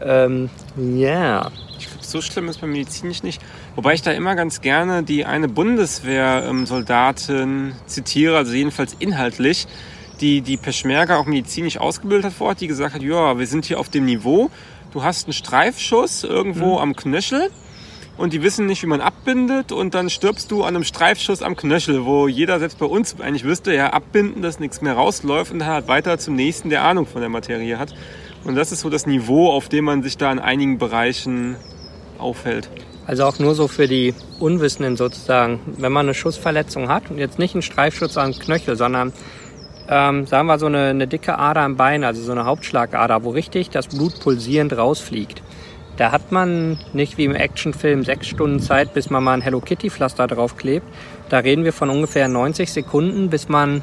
Ähm, 0.00 0.48
ja. 0.76 1.50
Ich 1.78 1.88
glaube, 1.88 2.04
so 2.04 2.20
schlimm 2.20 2.48
ist 2.48 2.60
beim 2.60 2.72
medizinisch 2.72 3.22
nicht. 3.22 3.42
Wobei 3.74 3.94
ich 3.94 4.02
da 4.02 4.12
immer 4.12 4.34
ganz 4.34 4.60
gerne 4.60 5.02
die 5.02 5.24
eine 5.24 5.48
Bundeswehrsoldatin 5.48 7.72
zitiere, 7.86 8.36
also 8.36 8.52
jedenfalls 8.52 8.94
inhaltlich, 8.98 9.66
die 10.20 10.42
die 10.42 10.58
Peschmerga 10.58 11.16
auch 11.16 11.24
medizinisch 11.24 11.78
ausgebildet 11.78 12.26
hat 12.26 12.34
vor 12.34 12.48
Ort, 12.48 12.60
die 12.60 12.66
gesagt 12.66 12.94
hat, 12.94 13.00
ja, 13.02 13.38
wir 13.38 13.46
sind 13.46 13.64
hier 13.64 13.80
auf 13.80 13.88
dem 13.88 14.04
Niveau, 14.04 14.50
du 14.92 15.02
hast 15.02 15.26
einen 15.26 15.32
Streifschuss 15.32 16.22
irgendwo 16.22 16.74
mhm. 16.74 16.82
am 16.82 16.94
Knöchel 16.96 17.48
und 18.18 18.34
die 18.34 18.42
wissen 18.42 18.66
nicht, 18.66 18.82
wie 18.82 18.86
man 18.86 19.00
abbindet 19.00 19.72
und 19.72 19.94
dann 19.94 20.10
stirbst 20.10 20.50
du 20.50 20.64
an 20.64 20.76
einem 20.76 20.84
Streifschuss 20.84 21.40
am 21.40 21.56
Knöchel, 21.56 22.04
wo 22.04 22.28
jeder 22.28 22.58
selbst 22.58 22.78
bei 22.78 22.84
uns 22.84 23.18
eigentlich 23.20 23.44
wüsste, 23.44 23.74
ja, 23.74 23.88
abbinden, 23.90 24.42
dass 24.42 24.60
nichts 24.60 24.82
mehr 24.82 24.92
rausläuft 24.94 25.50
und 25.50 25.60
dann 25.60 25.68
halt 25.68 25.88
weiter 25.88 26.18
zum 26.18 26.34
nächsten, 26.34 26.68
der 26.68 26.84
Ahnung 26.84 27.06
von 27.06 27.22
der 27.22 27.30
Materie 27.30 27.78
hat. 27.78 27.94
Und 28.44 28.54
das 28.54 28.70
ist 28.70 28.80
so 28.80 28.90
das 28.90 29.06
Niveau, 29.06 29.50
auf 29.50 29.70
dem 29.70 29.86
man 29.86 30.02
sich 30.02 30.18
da 30.18 30.30
in 30.30 30.40
einigen 30.40 30.76
Bereichen 30.76 31.56
aufhält. 32.18 32.68
Also 33.06 33.24
auch 33.24 33.38
nur 33.38 33.54
so 33.54 33.68
für 33.68 33.88
die 33.88 34.14
Unwissenden 34.38 34.96
sozusagen. 34.96 35.60
Wenn 35.78 35.92
man 35.92 36.06
eine 36.06 36.14
Schussverletzung 36.14 36.88
hat 36.88 37.10
und 37.10 37.18
jetzt 37.18 37.38
nicht 37.38 37.54
einen 37.54 37.62
Streifschuss 37.62 38.16
am 38.16 38.32
Knöchel, 38.32 38.76
sondern 38.76 39.12
ähm, 39.88 40.26
sagen 40.26 40.46
wir 40.46 40.58
so 40.58 40.66
eine, 40.66 40.88
eine 40.88 41.08
dicke 41.08 41.38
Ader 41.38 41.62
am 41.62 41.76
Bein, 41.76 42.04
also 42.04 42.22
so 42.22 42.32
eine 42.32 42.44
Hauptschlagader, 42.44 43.24
wo 43.24 43.30
richtig 43.30 43.70
das 43.70 43.88
Blut 43.88 44.20
pulsierend 44.20 44.76
rausfliegt. 44.76 45.42
Da 45.96 46.10
hat 46.12 46.32
man 46.32 46.78
nicht 46.92 47.18
wie 47.18 47.24
im 47.24 47.34
Actionfilm 47.34 48.04
sechs 48.04 48.26
Stunden 48.26 48.60
Zeit, 48.60 48.94
bis 48.94 49.10
man 49.10 49.22
mal 49.22 49.34
ein 49.34 49.42
Hello 49.42 49.60
Kitty 49.60 49.90
Pflaster 49.90 50.26
draufklebt. 50.26 50.86
Da 51.28 51.38
reden 51.38 51.64
wir 51.64 51.72
von 51.72 51.90
ungefähr 51.90 52.28
90 52.28 52.72
Sekunden, 52.72 53.28
bis 53.28 53.48
man 53.48 53.82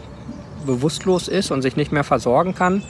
bewusstlos 0.65 1.27
ist 1.27 1.51
und 1.51 1.61
sich 1.61 1.75
nicht 1.75 1.91
mehr 1.91 2.03
versorgen 2.03 2.55
kann. 2.55 2.81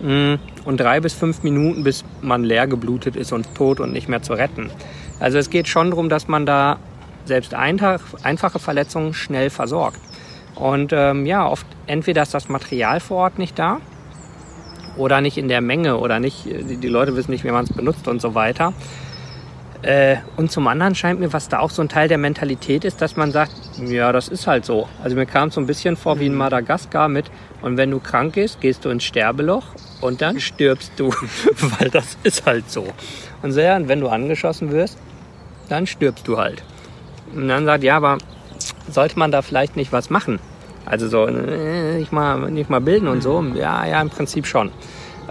Mm, 0.00 0.34
und 0.64 0.78
drei 0.78 1.00
bis 1.00 1.14
fünf 1.14 1.42
Minuten, 1.42 1.82
bis 1.82 2.04
man 2.22 2.44
leer 2.44 2.66
geblutet 2.66 3.16
ist 3.16 3.32
und 3.32 3.54
tot 3.54 3.80
und 3.80 3.92
nicht 3.92 4.08
mehr 4.08 4.22
zu 4.22 4.34
retten. 4.34 4.70
Also 5.20 5.38
es 5.38 5.50
geht 5.50 5.68
schon 5.68 5.90
darum, 5.90 6.08
dass 6.08 6.28
man 6.28 6.46
da 6.46 6.78
selbst 7.24 7.54
einfache 7.54 8.58
Verletzungen 8.58 9.14
schnell 9.14 9.50
versorgt. 9.50 10.00
Und 10.54 10.92
ähm, 10.92 11.26
ja, 11.26 11.46
oft 11.46 11.66
entweder 11.86 12.22
ist 12.22 12.32
das 12.34 12.48
Material 12.48 13.00
vor 13.00 13.18
Ort 13.18 13.38
nicht 13.38 13.58
da 13.58 13.80
oder 14.96 15.20
nicht 15.20 15.36
in 15.36 15.48
der 15.48 15.60
Menge 15.60 15.98
oder 15.98 16.18
nicht, 16.18 16.46
die, 16.46 16.76
die 16.78 16.88
Leute 16.88 17.14
wissen 17.16 17.30
nicht, 17.30 17.44
wie 17.44 17.50
man 17.50 17.64
es 17.64 17.72
benutzt 17.72 18.08
und 18.08 18.20
so 18.20 18.34
weiter. 18.34 18.72
Äh, 19.82 20.16
und 20.36 20.50
zum 20.50 20.66
anderen 20.66 20.94
scheint 20.94 21.20
mir, 21.20 21.32
was 21.32 21.48
da 21.48 21.58
auch 21.58 21.70
so 21.70 21.82
ein 21.82 21.88
Teil 21.88 22.08
der 22.08 22.18
Mentalität 22.18 22.84
ist, 22.84 23.02
dass 23.02 23.16
man 23.16 23.30
sagt, 23.30 23.52
ja, 23.84 24.10
das 24.10 24.28
ist 24.28 24.46
halt 24.46 24.64
so. 24.64 24.88
Also 25.02 25.14
mir 25.16 25.26
kam 25.26 25.48
es 25.48 25.54
so 25.54 25.60
ein 25.60 25.66
bisschen 25.66 25.96
vor 25.96 26.18
wie 26.18 26.26
in 26.26 26.32
mhm. 26.32 26.38
Madagaskar 26.38 27.08
mit, 27.08 27.26
und 27.62 27.76
wenn 27.76 27.90
du 27.90 28.00
krank 28.00 28.34
bist, 28.34 28.60
gehst 28.60 28.84
du 28.84 28.90
ins 28.90 29.04
Sterbeloch 29.04 29.64
und 30.00 30.22
dann 30.22 30.40
stirbst 30.40 30.92
du, 30.96 31.10
weil 31.78 31.90
das 31.90 32.16
ist 32.22 32.46
halt 32.46 32.70
so. 32.70 32.86
Und 33.42 33.52
so, 33.52 33.60
ja, 33.60 33.78
wenn 33.88 34.00
du 34.00 34.08
angeschossen 34.08 34.72
wirst, 34.72 34.98
dann 35.68 35.86
stirbst 35.86 36.26
du 36.26 36.38
halt. 36.38 36.62
Und 37.34 37.48
dann 37.48 37.64
sagt, 37.64 37.84
ja, 37.84 37.96
aber 37.96 38.18
sollte 38.90 39.18
man 39.18 39.30
da 39.30 39.42
vielleicht 39.42 39.76
nicht 39.76 39.92
was 39.92 40.10
machen? 40.10 40.38
Also 40.84 41.08
so, 41.08 41.26
äh, 41.26 41.98
nicht 41.98 42.12
mal, 42.12 42.50
nicht 42.50 42.70
mal 42.70 42.80
bilden 42.80 43.08
und 43.08 43.22
so. 43.22 43.44
Ja, 43.54 43.84
ja, 43.84 44.00
im 44.00 44.10
Prinzip 44.10 44.46
schon. 44.46 44.70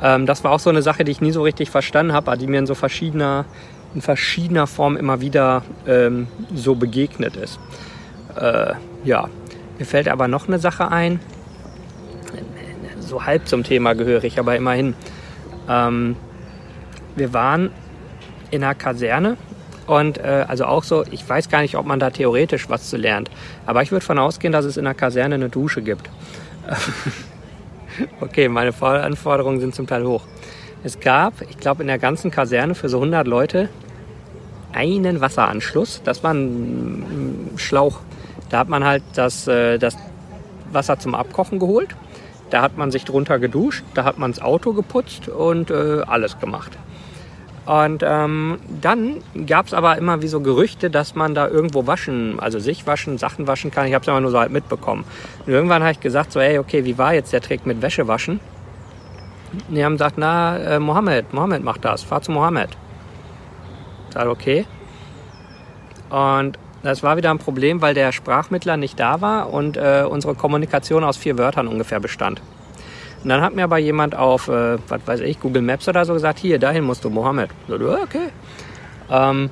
Ähm, 0.02 0.26
das 0.26 0.44
war 0.44 0.52
auch 0.52 0.60
so 0.60 0.70
eine 0.70 0.82
Sache, 0.82 1.04
die 1.06 1.12
ich 1.12 1.22
nie 1.22 1.32
so 1.32 1.42
richtig 1.44 1.70
verstanden 1.70 2.14
habe, 2.14 2.38
die 2.38 2.48
mir 2.48 2.60
in 2.60 2.68
so 2.68 2.76
verschiedener, 2.76 3.46
in 3.94 4.02
verschiedener 4.02 4.68
Form 4.68 4.98
immer 4.98 5.22
wieder 5.22 5.64
ähm, 5.88 6.28
so 6.54 6.76
begegnet 6.76 7.38
ist. 7.38 7.60
Äh, 8.36 8.74
ja, 9.06 9.30
mir 9.80 9.86
fällt 9.86 10.10
aber 10.10 10.28
noch 10.28 10.48
eine 10.48 10.60
Sache 10.60 10.92
ein, 10.92 11.22
so 13.00 13.26
halb 13.26 13.48
zum 13.48 13.64
Thema 13.64 13.94
gehörig, 13.94 14.40
aber 14.40 14.56
immerhin. 14.56 14.94
Ähm, 15.70 16.18
wir 17.16 17.34
waren 17.34 17.72
in 18.52 18.64
einer 18.64 18.76
Kaserne 18.76 19.38
und 19.88 20.18
äh, 20.18 20.46
also 20.48 20.66
auch 20.66 20.84
so, 20.84 21.04
ich 21.12 21.28
weiß 21.28 21.50
gar 21.50 21.62
nicht, 21.62 21.76
ob 21.78 21.86
man 21.86 22.00
da 22.00 22.10
theoretisch 22.10 22.70
was 22.70 22.90
zu 22.90 22.98
lernt. 22.98 23.30
Aber 23.66 23.84
ich 23.84 23.92
würde 23.92 24.06
von 24.06 24.18
ausgehen, 24.18 24.52
dass 24.52 24.66
es 24.66 24.78
in 24.78 24.86
der 24.86 24.94
Kaserne 24.94 25.36
eine 25.36 25.50
Dusche 25.50 25.82
gibt. 25.82 26.10
okay, 28.22 28.48
meine 28.50 28.74
Anforderungen 28.82 29.60
sind 29.60 29.76
zum 29.76 29.88
Teil 29.88 30.06
hoch. 30.06 30.24
Es 30.84 31.00
gab, 31.00 31.42
ich 31.42 31.58
glaube, 31.58 31.84
in 31.84 31.88
der 31.88 32.00
ganzen 32.00 32.32
Kaserne 32.32 32.76
für 32.76 32.90
so 32.90 32.98
100 32.98 33.28
Leute 33.28 33.70
einen 34.74 35.22
Wasseranschluss. 35.22 36.02
Das 36.04 36.24
war 36.24 36.34
ein 36.34 37.52
Schlauch. 37.56 38.00
Da 38.50 38.60
hat 38.60 38.70
man 38.70 38.84
halt 38.84 39.04
das, 39.16 39.48
äh, 39.48 39.78
das 39.78 39.98
Wasser 40.72 41.00
zum 41.00 41.16
Abkochen 41.16 41.60
geholt. 41.60 41.96
Da 42.50 42.62
hat 42.62 42.78
man 42.78 42.92
sich 42.92 43.06
drunter 43.06 43.40
geduscht, 43.40 43.84
da 43.96 44.04
hat 44.04 44.20
man 44.20 44.32
das 44.32 44.42
Auto 44.42 44.74
geputzt 44.74 45.28
und 45.28 45.72
äh, 45.72 46.02
alles 46.06 46.40
gemacht. 46.40 46.78
Und 47.66 48.04
ähm, 48.06 48.60
dann 48.82 49.24
gab 49.48 49.66
es 49.66 49.74
aber 49.74 49.98
immer 49.98 50.22
wie 50.22 50.28
so 50.28 50.40
Gerüchte, 50.40 50.92
dass 50.92 51.16
man 51.16 51.34
da 51.34 51.48
irgendwo 51.48 51.88
waschen, 51.88 52.40
also 52.40 52.60
sich 52.60 52.86
waschen, 52.86 53.18
Sachen 53.18 53.48
waschen 53.48 53.72
kann. 53.72 53.88
Ich 53.88 53.94
habe 53.94 54.04
es 54.04 54.10
aber 54.10 54.22
nur 54.22 54.30
so 54.30 54.40
halt 54.40 54.52
mitbekommen. 54.52 55.04
Und 55.46 55.52
irgendwann 55.52 55.82
habe 55.82 55.92
ich 55.92 56.00
gesagt, 56.00 56.32
so, 56.32 56.40
hey, 56.40 56.60
okay, 56.60 56.86
wie 56.86 56.98
war 56.98 57.14
jetzt 57.14 57.34
der 57.34 57.42
Trick 57.42 57.66
mit 57.66 57.82
Wäsche 57.82 58.08
waschen? 58.08 58.40
Und 59.68 59.76
die 59.76 59.84
haben 59.84 59.94
gesagt, 59.94 60.16
na, 60.18 60.58
äh, 60.58 60.80
Mohammed, 60.80 61.34
Mohammed 61.34 61.64
macht 61.64 61.86
das, 61.86 62.04
fahr 62.04 62.22
zu 62.22 62.32
Mohammed. 62.32 62.70
Ich 64.10 64.14
sage, 64.14 64.30
okay. 64.30 64.66
Und 66.12 66.60
das 66.84 67.02
war 67.02 67.18
wieder 67.18 67.32
ein 67.32 67.40
Problem, 67.40 67.82
weil 67.82 67.96
der 67.96 68.12
Sprachmittler 68.12 68.78
nicht 68.78 69.00
da 69.00 69.22
war 69.22 69.52
und 69.52 69.76
äh, 69.76 70.06
unsere 70.08 70.36
Kommunikation 70.36 71.04
aus 71.04 71.18
vier 71.18 71.40
Wörtern 71.40 71.68
ungefähr 71.68 72.00
bestand. 72.00 72.42
Und 73.26 73.30
dann 73.30 73.42
hat 73.42 73.56
mir 73.56 73.64
aber 73.64 73.80
jemand 73.80 74.14
auf, 74.14 74.50
äh, 74.50 74.78
was 74.88 75.02
weiß 75.04 75.22
ich, 75.22 75.40
Google 75.40 75.64
Maps 75.64 75.90
oder 75.90 76.06
so 76.06 76.14
gesagt, 76.14 76.38
hier, 76.38 76.60
dahin 76.60 76.84
musst 76.84 77.04
du, 77.04 77.10
Mohammed. 77.10 77.50
So, 77.68 77.74
okay. 77.74 78.30
Ähm, 79.10 79.50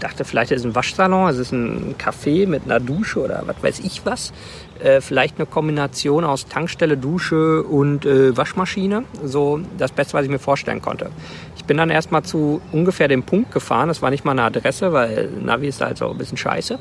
dachte, 0.00 0.26
vielleicht 0.26 0.50
ist 0.50 0.60
es 0.60 0.66
ein 0.66 0.74
Waschsalon, 0.74 1.30
es 1.30 1.38
ist 1.38 1.50
ein 1.50 1.94
Café 1.96 2.46
mit 2.46 2.64
einer 2.66 2.80
Dusche 2.80 3.24
oder 3.24 3.44
was 3.46 3.56
weiß 3.62 3.78
ich 3.78 4.04
was. 4.04 4.34
Äh, 4.80 5.00
vielleicht 5.00 5.38
eine 5.38 5.46
Kombination 5.46 6.24
aus 6.24 6.46
Tankstelle, 6.46 6.98
Dusche 6.98 7.62
und 7.62 8.04
äh, 8.04 8.36
Waschmaschine. 8.36 9.04
So 9.22 9.60
das 9.78 9.90
Beste, 9.90 10.12
was 10.12 10.26
ich 10.26 10.30
mir 10.30 10.38
vorstellen 10.38 10.82
konnte. 10.82 11.08
Ich 11.56 11.64
bin 11.64 11.78
dann 11.78 11.88
erstmal 11.88 12.22
zu 12.22 12.60
ungefähr 12.70 13.08
dem 13.08 13.22
Punkt 13.22 13.50
gefahren. 13.50 13.88
Das 13.88 14.02
war 14.02 14.10
nicht 14.10 14.26
mal 14.26 14.32
eine 14.32 14.42
Adresse, 14.42 14.92
weil 14.92 15.30
Navi 15.42 15.68
ist 15.68 15.80
halt 15.80 15.96
so 15.96 16.10
ein 16.10 16.18
bisschen 16.18 16.36
scheiße. 16.36 16.78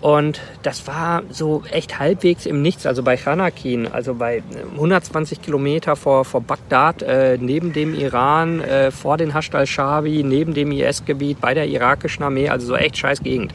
Und 0.00 0.40
das 0.62 0.86
war 0.86 1.22
so 1.28 1.62
echt 1.70 1.98
halbwegs 1.98 2.46
im 2.46 2.62
Nichts, 2.62 2.86
also 2.86 3.02
bei 3.02 3.18
Chanakin, 3.18 3.86
also 3.86 4.14
bei 4.14 4.42
120 4.74 5.38
äh, 5.38 5.42
Kilometer 5.42 5.94
vor, 5.94 6.24
vor 6.24 6.40
Bagdad, 6.40 7.02
äh, 7.02 7.36
neben 7.38 7.74
dem 7.74 7.94
Iran, 7.94 8.60
äh, 8.60 8.90
vor 8.90 9.18
den 9.18 9.34
Hashd 9.34 9.54
al-Shabi, 9.54 10.22
neben 10.22 10.54
dem 10.54 10.72
IS-Gebiet, 10.72 11.40
bei 11.40 11.52
der 11.52 11.68
irakischen 11.68 12.22
Armee, 12.22 12.48
also 12.48 12.68
so 12.68 12.76
echt 12.76 12.96
scheiß 12.96 13.22
Gegend. 13.22 13.52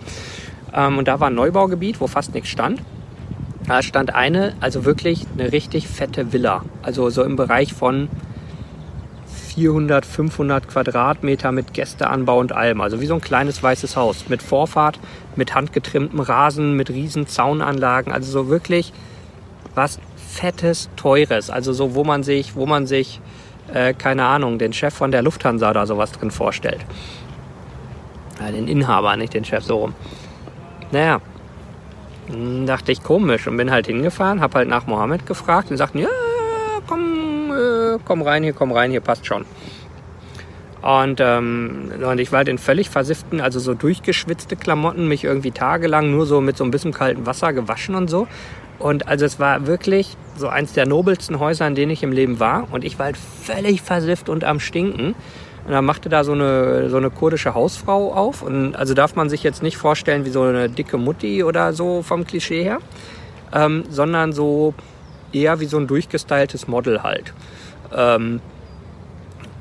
Ähm, 0.72 1.00
und 1.00 1.08
da 1.08 1.20
war 1.20 1.30
ein 1.30 1.36
Neubaugebiet, 1.36 2.00
wo 2.00 2.06
fast 2.06 2.36
nichts 2.36 2.50
stand. 2.50 2.80
Da 3.68 3.82
stand 3.82 4.14
eine, 4.14 4.54
also 4.60 4.86
wirklich 4.86 5.26
eine 5.34 5.52
richtig 5.52 5.88
fette 5.88 6.32
Villa, 6.32 6.64
also 6.84 7.10
so 7.10 7.24
im 7.24 7.36
Bereich 7.36 7.74
von 7.74 8.10
400, 9.56 10.06
500 10.06 10.68
Quadratmeter 10.68 11.54
mit 11.54 11.74
Gästeanbau 11.74 12.40
und 12.40 12.52
allem. 12.52 12.82
Also 12.82 13.00
wie 13.00 13.06
so 13.06 13.16
ein 13.16 13.22
kleines 13.22 13.64
weißes 13.64 13.96
Haus 13.96 14.28
mit 14.28 14.44
Vorfahrt, 14.44 15.00
mit 15.38 15.56
handgetrimmtem 15.56 16.20
Rasen, 16.20 16.74
mit 16.74 16.90
riesen 16.90 17.26
Zaunanlagen. 17.26 18.12
Also 18.12 18.32
so 18.32 18.50
wirklich 18.50 18.92
was 19.74 20.00
Fettes, 20.18 20.90
Teures. 20.98 21.50
Also 21.50 21.72
so, 21.72 21.96
wo 21.96 22.04
man 22.04 22.24
sich, 22.24 22.56
wo 22.56 22.66
man 22.66 22.86
sich, 22.86 23.22
äh, 23.74 23.94
keine 23.94 24.26
Ahnung, 24.26 24.60
den 24.60 24.74
Chef 24.74 24.94
von 24.94 25.12
der 25.12 25.22
Lufthansa 25.22 25.70
oder 25.70 25.88
sowas 25.88 26.12
drin 26.12 26.32
vorstellt. 26.32 26.86
Ja, 28.42 28.52
den 28.52 28.68
Inhaber, 28.68 29.16
nicht 29.16 29.34
den 29.34 29.46
Chef, 29.46 29.64
so 29.64 29.78
rum. 29.78 29.94
Naja, 30.92 31.22
hm, 32.28 32.66
dachte 32.66 32.92
ich 32.92 33.02
komisch 33.02 33.48
und 33.48 33.56
bin 33.56 33.72
halt 33.72 33.88
hingefahren, 33.88 34.42
hab 34.42 34.54
halt 34.56 34.68
nach 34.68 34.86
Mohammed 34.86 35.26
gefragt 35.26 35.72
und 35.72 35.78
sagten, 35.78 36.00
ja, 36.00 36.10
komm 38.04 38.22
rein 38.22 38.44
hier, 38.44 38.54
komm 38.54 38.72
rein 38.72 38.92
hier, 38.92 39.02
passt 39.02 39.26
schon. 39.26 39.46
Und, 40.82 41.20
ähm, 41.20 41.92
und 42.08 42.20
ich 42.20 42.32
war 42.32 42.38
halt 42.38 42.48
in 42.48 42.60
völlig 42.60 42.92
versifften, 42.92 43.42
also 43.42 43.60
so 43.60 43.74
durchgeschwitzte 43.74 44.56
Klamotten, 44.56 45.08
mich 45.08 45.24
irgendwie 45.24 45.50
tagelang 45.50 46.12
nur 46.12 46.28
so 46.28 46.42
mit 46.42 46.58
so 46.58 46.64
ein 46.64 46.70
bisschen 46.70 46.94
kaltem 46.94 47.26
Wasser 47.26 47.54
gewaschen 47.54 47.96
und 47.96 48.08
so. 48.08 48.28
Und 48.78 49.08
also 49.08 49.26
es 49.26 49.40
war 49.40 49.66
wirklich 49.66 50.16
so 50.38 50.48
eins 50.48 50.74
der 50.74 50.86
nobelsten 50.86 51.40
Häuser, 51.40 51.66
in 51.66 51.76
denen 51.76 51.92
ich 51.92 52.04
im 52.04 52.12
Leben 52.12 52.40
war. 52.40 52.68
Und 52.72 52.84
ich 52.84 53.00
war 53.00 53.08
halt 53.08 53.18
völlig 53.18 53.82
versifft 53.82 54.30
und 54.30 54.44
am 54.44 54.60
Stinken. 54.60 55.16
Und 55.66 55.72
dann 55.72 55.86
machte 55.86 56.10
da 56.10 56.24
so 56.24 56.34
eine, 56.34 56.90
so 56.92 56.98
eine 56.98 57.10
kurdische 57.10 57.56
Hausfrau 57.56 58.14
auf. 58.14 58.44
Und 58.44 58.76
also 58.76 58.94
darf 58.94 59.16
man 59.16 59.30
sich 59.30 59.42
jetzt 59.42 59.64
nicht 59.64 59.78
vorstellen 59.78 60.26
wie 60.26 60.30
so 60.30 60.44
eine 60.44 60.70
dicke 60.70 60.98
Mutti 60.98 61.44
oder 61.44 61.74
so 61.74 62.04
vom 62.04 62.26
Klischee 62.26 62.64
her, 62.64 62.78
ähm, 63.54 63.86
sondern 63.90 64.34
so 64.34 64.76
eher 65.34 65.60
wie 65.60 65.66
so 65.66 65.78
ein 65.78 65.88
durchgestyltes 65.88 66.68
Model 66.68 67.02
halt. 67.02 67.34
Ähm, 67.94 68.40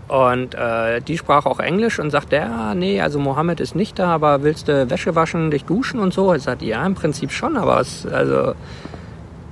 und 0.06 0.54
äh, 0.54 1.00
die 1.00 1.16
sprach 1.16 1.46
auch 1.46 1.60
Englisch 1.60 1.98
und 1.98 2.10
sagte, 2.10 2.36
ja, 2.36 2.74
nee, 2.74 3.00
also 3.00 3.18
Mohammed 3.18 3.58
ist 3.60 3.74
nicht 3.74 3.98
da, 3.98 4.08
aber 4.08 4.42
willst 4.42 4.68
du 4.68 4.90
Wäsche 4.90 5.14
waschen, 5.14 5.50
dich 5.50 5.64
duschen 5.64 5.98
und 5.98 6.12
so? 6.12 6.34
Ich 6.34 6.42
sagte, 6.42 6.66
ja, 6.66 6.84
im 6.84 6.94
Prinzip 6.94 7.32
schon, 7.32 7.56
aber 7.56 7.80
es, 7.80 8.06
also, 8.06 8.54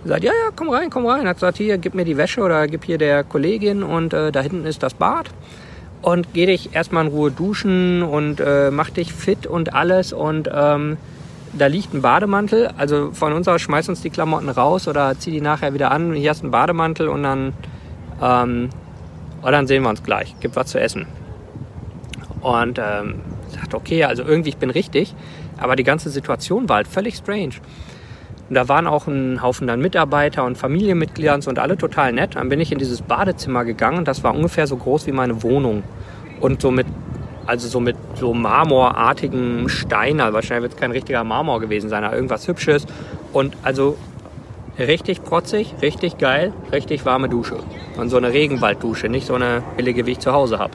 sagt, 0.04 0.24
ja, 0.24 0.32
ja, 0.32 0.50
komm 0.54 0.68
rein, 0.68 0.90
komm 0.90 1.06
rein. 1.06 1.26
Hat 1.26 1.36
gesagt, 1.36 1.58
hier, 1.58 1.78
gib 1.78 1.94
mir 1.94 2.04
die 2.04 2.16
Wäsche 2.16 2.42
oder 2.42 2.66
gib 2.66 2.84
hier 2.84 2.98
der 2.98 3.24
Kollegin 3.24 3.82
und 3.82 4.12
äh, 4.12 4.32
da 4.32 4.40
hinten 4.40 4.66
ist 4.66 4.82
das 4.82 4.94
Bad. 4.94 5.30
Und 6.02 6.34
geh 6.34 6.46
dich 6.46 6.74
erstmal 6.74 7.06
in 7.06 7.12
Ruhe 7.12 7.30
duschen 7.30 8.02
und 8.02 8.40
äh, 8.40 8.70
mach 8.72 8.90
dich 8.90 9.12
fit 9.12 9.46
und 9.46 9.72
alles 9.72 10.12
und 10.12 10.50
ähm, 10.52 10.96
da 11.52 11.66
liegt 11.66 11.94
ein 11.94 12.02
Bademantel. 12.02 12.70
Also 12.76 13.12
von 13.12 13.32
uns 13.32 13.46
aus 13.46 13.60
schmeiß 13.60 13.88
uns 13.88 14.02
die 14.02 14.10
Klamotten 14.10 14.48
raus 14.48 14.88
oder 14.88 15.16
zieh 15.18 15.30
die 15.30 15.40
nachher 15.40 15.74
wieder 15.74 15.92
an. 15.92 16.12
Hier 16.14 16.30
hast 16.30 16.40
du 16.40 16.46
einen 16.46 16.50
Bademantel 16.50 17.08
und 17.08 17.22
dann 17.22 17.52
ähm, 18.22 18.70
und 19.42 19.52
dann 19.52 19.66
sehen 19.66 19.82
wir 19.82 19.90
uns 19.90 20.02
gleich, 20.02 20.34
gibt 20.40 20.56
was 20.56 20.68
zu 20.68 20.80
essen. 20.80 21.06
Und 22.40 22.78
ähm, 22.78 23.20
sagt, 23.48 23.74
okay, 23.74 24.04
also 24.04 24.22
irgendwie, 24.22 24.50
ich 24.50 24.56
bin 24.56 24.70
richtig, 24.70 25.14
aber 25.58 25.76
die 25.76 25.84
ganze 25.84 26.10
Situation 26.10 26.68
war 26.68 26.76
halt 26.76 26.88
völlig 26.88 27.16
strange. 27.16 27.54
Und 28.48 28.54
da 28.54 28.68
waren 28.68 28.86
auch 28.86 29.06
ein 29.06 29.42
Haufen 29.42 29.66
dann 29.66 29.80
Mitarbeiter 29.80 30.44
und 30.44 30.58
Familienmitglieder 30.58 31.34
und 31.34 31.58
alle 31.58 31.76
total 31.76 32.12
nett. 32.12 32.36
Dann 32.36 32.48
bin 32.48 32.60
ich 32.60 32.72
in 32.72 32.78
dieses 32.78 33.02
Badezimmer 33.02 33.64
gegangen 33.64 33.98
und 33.98 34.08
das 34.08 34.22
war 34.24 34.34
ungefähr 34.34 34.66
so 34.66 34.76
groß 34.76 35.06
wie 35.06 35.12
meine 35.12 35.42
Wohnung. 35.42 35.82
Und 36.40 36.60
so 36.60 36.70
mit, 36.70 36.86
also 37.46 37.68
so 37.68 37.80
mit 37.80 37.96
so 38.14 38.34
marmorartigem 38.34 39.68
Stein, 39.68 40.20
also 40.20 40.34
wahrscheinlich 40.34 40.62
wird 40.64 40.74
es 40.74 40.78
kein 40.78 40.90
richtiger 40.90 41.24
Marmor 41.24 41.60
gewesen 41.60 41.88
sein, 41.88 42.04
aber 42.04 42.14
irgendwas 42.14 42.46
Hübsches. 42.46 42.86
Und 43.32 43.56
also 43.62 43.96
richtig 44.78 45.22
protzig, 45.22 45.74
richtig 45.82 46.18
geil, 46.18 46.52
richtig 46.72 47.04
warme 47.04 47.28
Dusche. 47.28 47.56
Und 47.96 48.08
so 48.08 48.16
eine 48.16 48.32
Regenwalddusche, 48.32 49.08
nicht 49.08 49.26
so 49.26 49.34
eine 49.34 49.62
billige, 49.76 50.06
wie 50.06 50.12
ich 50.12 50.18
zu 50.18 50.32
Hause 50.32 50.58
habe. 50.58 50.72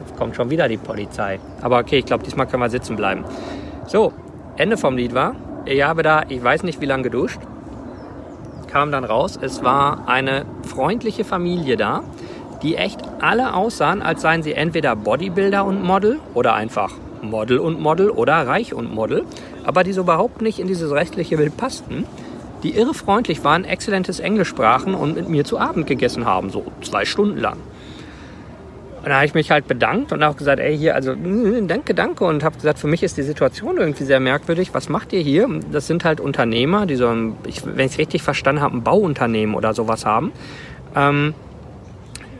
Jetzt 0.00 0.18
kommt 0.18 0.36
schon 0.36 0.50
wieder 0.50 0.68
die 0.68 0.76
Polizei. 0.76 1.38
Aber 1.62 1.78
okay, 1.78 1.98
ich 1.98 2.06
glaube, 2.06 2.24
diesmal 2.24 2.46
können 2.46 2.62
wir 2.62 2.70
sitzen 2.70 2.96
bleiben. 2.96 3.24
So, 3.86 4.12
Ende 4.56 4.76
vom 4.76 4.96
Lied 4.96 5.14
war, 5.14 5.34
ich 5.64 5.82
habe 5.82 6.02
da, 6.02 6.22
ich 6.28 6.42
weiß 6.42 6.62
nicht 6.62 6.80
wie 6.80 6.86
lange 6.86 7.04
geduscht, 7.04 7.40
kam 8.70 8.92
dann 8.92 9.04
raus, 9.04 9.38
es 9.40 9.64
war 9.64 10.06
eine 10.06 10.44
freundliche 10.66 11.24
Familie 11.24 11.76
da, 11.76 12.02
die 12.62 12.76
echt 12.76 13.00
alle 13.20 13.54
aussahen, 13.54 14.02
als 14.02 14.20
seien 14.20 14.42
sie 14.42 14.52
entweder 14.52 14.94
Bodybuilder 14.96 15.64
und 15.64 15.82
Model 15.82 16.20
oder 16.34 16.54
einfach 16.54 16.92
Model 17.22 17.58
und 17.58 17.80
Model 17.80 18.10
oder 18.10 18.46
Reich 18.46 18.74
und 18.74 18.94
Model, 18.94 19.24
aber 19.64 19.84
die 19.84 19.92
so 19.92 20.02
überhaupt 20.02 20.42
nicht 20.42 20.58
in 20.58 20.66
dieses 20.66 20.90
rechtliche 20.90 21.36
Bild 21.36 21.56
passten 21.56 22.04
die 22.62 22.76
irre 22.76 22.94
freundlich 22.94 23.44
waren, 23.44 23.64
exzellentes 23.64 24.20
Englisch 24.20 24.48
sprachen 24.48 24.94
und 24.94 25.14
mit 25.14 25.28
mir 25.28 25.44
zu 25.44 25.58
Abend 25.58 25.86
gegessen 25.86 26.24
haben, 26.24 26.50
so 26.50 26.64
zwei 26.82 27.04
Stunden 27.04 27.38
lang. 27.38 27.58
Und 28.98 29.08
da 29.08 29.16
habe 29.16 29.26
ich 29.26 29.34
mich 29.34 29.50
halt 29.50 29.68
bedankt 29.68 30.12
und 30.12 30.22
auch 30.24 30.36
gesagt, 30.36 30.58
ey, 30.58 30.76
hier, 30.76 30.96
also 30.96 31.14
danke, 31.14 31.94
danke. 31.94 32.24
Und 32.24 32.42
habe 32.42 32.56
gesagt, 32.56 32.80
für 32.80 32.88
mich 32.88 33.04
ist 33.04 33.16
die 33.16 33.22
Situation 33.22 33.76
irgendwie 33.78 34.04
sehr 34.04 34.18
merkwürdig. 34.18 34.74
Was 34.74 34.88
macht 34.88 35.12
ihr 35.12 35.20
hier? 35.20 35.48
Das 35.70 35.86
sind 35.86 36.04
halt 36.04 36.20
Unternehmer, 36.20 36.84
die 36.84 36.96
so, 36.96 37.06
ein, 37.06 37.36
ich, 37.46 37.64
wenn 37.64 37.86
ich 37.86 37.92
es 37.92 37.98
richtig 37.98 38.22
verstanden 38.22 38.60
habe, 38.60 38.76
ein 38.76 38.82
Bauunternehmen 38.82 39.54
oder 39.54 39.72
sowas 39.72 40.04
haben. 40.04 40.32
Ähm, 40.96 41.34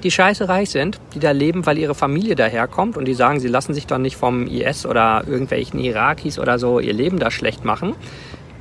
die 0.03 0.11
scheiße 0.11 0.49
reich 0.49 0.71
sind, 0.71 1.01
die 1.15 1.21
da 1.21 1.31
leben, 1.31 1.65
weil 1.65 1.79
ihre 1.79 1.95
Familie 1.95 2.35
daherkommt 2.35 2.97
und 2.97 3.05
die 3.05 3.15
sagen, 3.15 3.41
sie 3.41 3.49
lassen 3.49 3.73
sich 3.73 3.87
doch 3.87 3.99
nicht 3.99 4.17
vom 4.17 4.47
IS 4.47 4.85
oder 4.85 5.25
irgendwelchen 5.27 5.81
Irakis 5.81 6.39
oder 6.39 6.59
so 6.59 6.81
ihr 6.81 6.93
Leben 6.93 7.19
da 7.19 7.31
schlecht 7.31 7.65
machen 7.65 7.95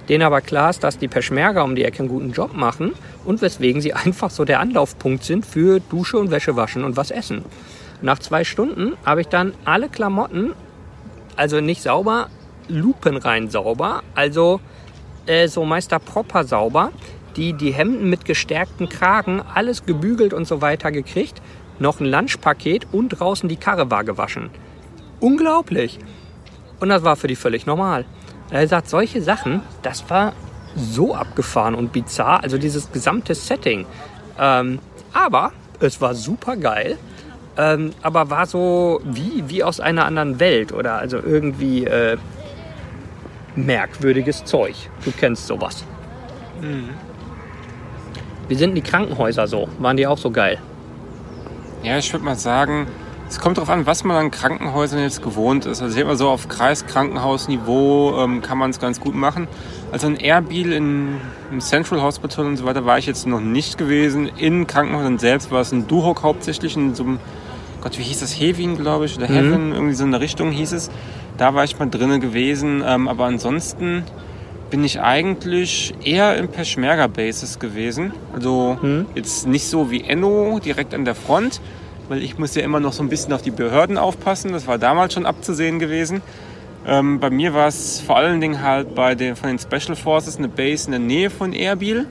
denen 0.10 0.24
aber 0.24 0.42
klar 0.42 0.70
ist, 0.70 0.84
dass 0.84 0.98
die 0.98 1.08
Peschmerga 1.08 1.62
um 1.64 1.76
die 1.76 1.84
Ecke 1.84 2.00
einen 2.00 2.08
guten 2.08 2.32
Job 2.32 2.54
machen 2.54 2.94
und 3.26 3.42
weswegen 3.42 3.82
sie 3.82 3.94
einfach 4.06 4.30
so 4.30 4.46
der 4.46 4.60
Anlaufpunkt 4.60 5.24
sind 5.24 5.46
für 5.46 5.80
Dusche 5.80 6.18
und 6.18 6.32
Wäsche 6.32 6.56
waschen 6.56 6.84
und 6.84 6.98
was 6.98 7.12
essen. 7.12 7.44
Nach 8.02 8.20
zwei 8.20 8.44
Stunden 8.44 8.94
habe 9.06 9.22
ich 9.22 9.28
dann 9.28 9.54
alle 9.66 9.90
Klamotten, 9.90 10.54
also 11.36 11.62
nicht 11.62 11.82
sauber, 11.82 12.30
lupenrein 12.68 13.50
sauber, 13.50 14.04
also 14.14 14.60
äh, 15.26 15.48
so 15.48 15.66
Meister 15.66 16.00
Proper 16.00 16.44
sauber, 16.44 16.92
die, 17.36 17.54
die 17.54 17.74
Hemden 17.74 18.10
mit 18.10 18.26
gestärkten 18.26 18.90
Kragen, 18.90 19.42
alles 19.54 19.86
gebügelt 19.86 20.34
und 20.34 20.48
so 20.48 20.62
weiter 20.62 20.92
gekriegt, 20.92 21.42
noch 21.80 22.00
ein 22.00 22.08
Lunchpaket 22.08 22.88
und 22.92 23.10
draußen 23.10 23.48
die 23.48 23.58
Karre 23.58 23.92
war 23.92 24.04
gewaschen. 24.04 24.50
Unglaublich! 25.20 26.00
Und 26.80 26.90
das 26.90 27.04
war 27.04 27.16
für 27.16 27.28
die 27.28 27.36
völlig 27.36 27.66
normal. 27.66 28.06
Er 28.50 28.68
sagt, 28.68 28.90
solche 28.90 29.22
Sachen, 29.22 29.62
das 29.82 30.10
war 30.10 30.34
so 30.76 31.16
abgefahren 31.16 31.76
und 31.76 31.92
bizarr, 31.92 32.44
also 32.44 32.58
dieses 32.58 32.92
gesamte 32.92 33.36
Setting. 33.36 33.86
Ähm, 34.40 34.80
aber 35.14 35.52
es 35.80 36.00
war 36.00 36.16
super 36.16 36.56
geil, 36.56 36.98
ähm, 37.58 37.92
aber 38.02 38.30
war 38.30 38.46
so 38.46 39.02
wie, 39.04 39.44
wie 39.48 39.64
aus 39.64 39.80
einer 39.80 40.06
anderen 40.06 40.40
Welt 40.40 40.72
oder 40.72 40.94
also 40.94 41.18
irgendwie 41.18 41.86
äh, 41.86 42.18
merkwürdiges 43.56 44.46
Zeug. 44.46 44.76
Du 45.04 45.12
kennst 45.12 45.48
sowas. 45.48 45.84
Mhm. 46.62 46.90
Wie 48.48 48.56
sind 48.56 48.76
die 48.76 48.82
Krankenhäuser 48.82 49.48
so? 49.48 49.68
Waren 49.80 49.98
die 49.98 50.08
auch 50.08 50.18
so 50.18 50.32
geil? 50.32 50.60
Ja, 51.84 51.98
ich 51.98 52.12
würde 52.14 52.26
mal 52.26 52.36
sagen, 52.36 52.88
es 53.30 53.40
kommt 53.40 53.58
darauf 53.58 53.70
an, 53.70 53.86
was 53.86 54.04
man 54.04 54.18
an 54.18 54.32
Krankenhäusern 54.32 55.02
jetzt 55.02 55.22
gewohnt 55.22 55.66
ist. 55.66 55.82
Also 55.82 55.88
ich 55.90 55.96
denke 55.96 56.10
mal 56.10 56.18
so 56.18 56.30
auf 56.30 56.48
Kreiskrankenhausniveau 56.48 58.24
ähm, 58.24 58.42
kann 58.42 58.58
man 58.58 58.70
es 58.70 58.80
ganz 58.80 59.02
gut 59.02 59.16
machen. 59.16 59.48
Also 59.92 60.08
in 60.08 60.16
Erbil, 60.18 60.72
in, 60.72 61.18
im 61.52 61.60
Central 61.60 62.02
Hospital 62.02 62.46
und 62.46 62.58
so 62.58 62.66
weiter 62.66 62.86
war 62.86 62.98
ich 62.98 63.06
jetzt 63.06 63.28
noch 63.28 63.42
nicht 63.42 63.78
gewesen. 63.78 64.28
In 64.38 64.66
Krankenhäusern 64.66 65.20
selbst 65.20 65.52
war 65.52 65.62
es 65.62 65.72
ein 65.72 65.88
Duhok 65.88 66.24
hauptsächlich 66.24 66.78
in 66.78 66.96
so 66.96 67.04
einem, 67.04 67.20
Gott, 67.82 67.98
wie 67.98 68.04
hieß 68.04 68.22
das? 68.22 68.40
Hevin, 68.40 68.78
glaube 68.78 69.06
ich, 69.06 69.18
oder 69.18 69.30
mhm. 69.30 69.34
Heaven, 69.34 69.72
irgendwie 69.74 69.96
so 69.96 70.06
in 70.06 70.12
der 70.12 70.22
Richtung 70.22 70.52
hieß 70.52 70.72
es. 70.72 70.90
Da 71.38 71.54
war 71.54 71.66
ich 71.66 71.78
mal 71.78 71.90
drinnen 71.90 72.22
gewesen. 72.22 72.82
Ähm, 72.86 73.10
aber 73.10 73.26
ansonsten 73.26 74.04
bin 74.70 74.84
ich 74.84 75.02
eigentlich 75.02 75.94
eher 76.04 76.38
im 76.38 76.48
Peschmerga-Bases 76.48 77.60
gewesen. 77.60 78.14
Also 78.34 78.78
mhm. 78.82 79.06
jetzt 79.16 79.48
nicht 79.48 79.68
so 79.68 79.92
wie 79.92 80.04
Enno 80.04 80.60
direkt 80.64 80.94
an 80.94 81.06
der 81.06 81.16
Front, 81.16 81.62
weil 82.10 82.24
ich 82.24 82.38
muss 82.38 82.56
ja 82.56 82.64
immer 82.64 82.80
noch 82.80 82.94
so 82.94 83.04
ein 83.04 83.10
bisschen 83.10 83.34
auf 83.34 83.42
die 83.42 83.52
Behörden 83.52 83.98
aufpassen. 83.98 84.54
Das 84.54 84.68
war 84.68 84.78
damals 84.78 85.14
schon 85.14 85.26
abzusehen 85.26 85.80
gewesen. 85.80 86.22
Ähm, 86.86 87.20
bei 87.20 87.30
mir 87.30 87.54
war 87.54 87.68
es 87.68 88.00
vor 88.00 88.18
allen 88.18 88.40
Dingen 88.40 88.62
halt 88.62 88.96
bei 88.96 89.16
den, 89.16 89.36
von 89.36 89.50
den 89.50 89.60
Special 89.60 89.96
Forces 89.96 90.38
eine 90.38 90.48
Base 90.48 90.86
in 90.86 90.92
der 90.92 91.02
Nähe 91.02 91.30
von 91.30 91.52
Erbil, 91.52 92.08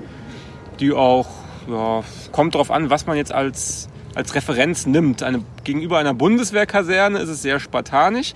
die 0.80 0.92
auch, 0.92 1.28
ja, 1.68 2.02
kommt 2.32 2.54
darauf 2.54 2.70
an, 2.70 2.90
was 2.90 3.06
man 3.06 3.16
jetzt 3.16 3.32
als, 3.32 3.88
als 4.14 4.34
Referenz 4.34 4.84
nimmt. 4.84 5.22
Eine, 5.22 5.42
gegenüber 5.64 5.98
einer 5.98 6.12
Bundeswehrkaserne 6.12 7.18
ist 7.18 7.30
es 7.30 7.42
sehr 7.42 7.58
spartanisch. 7.58 8.34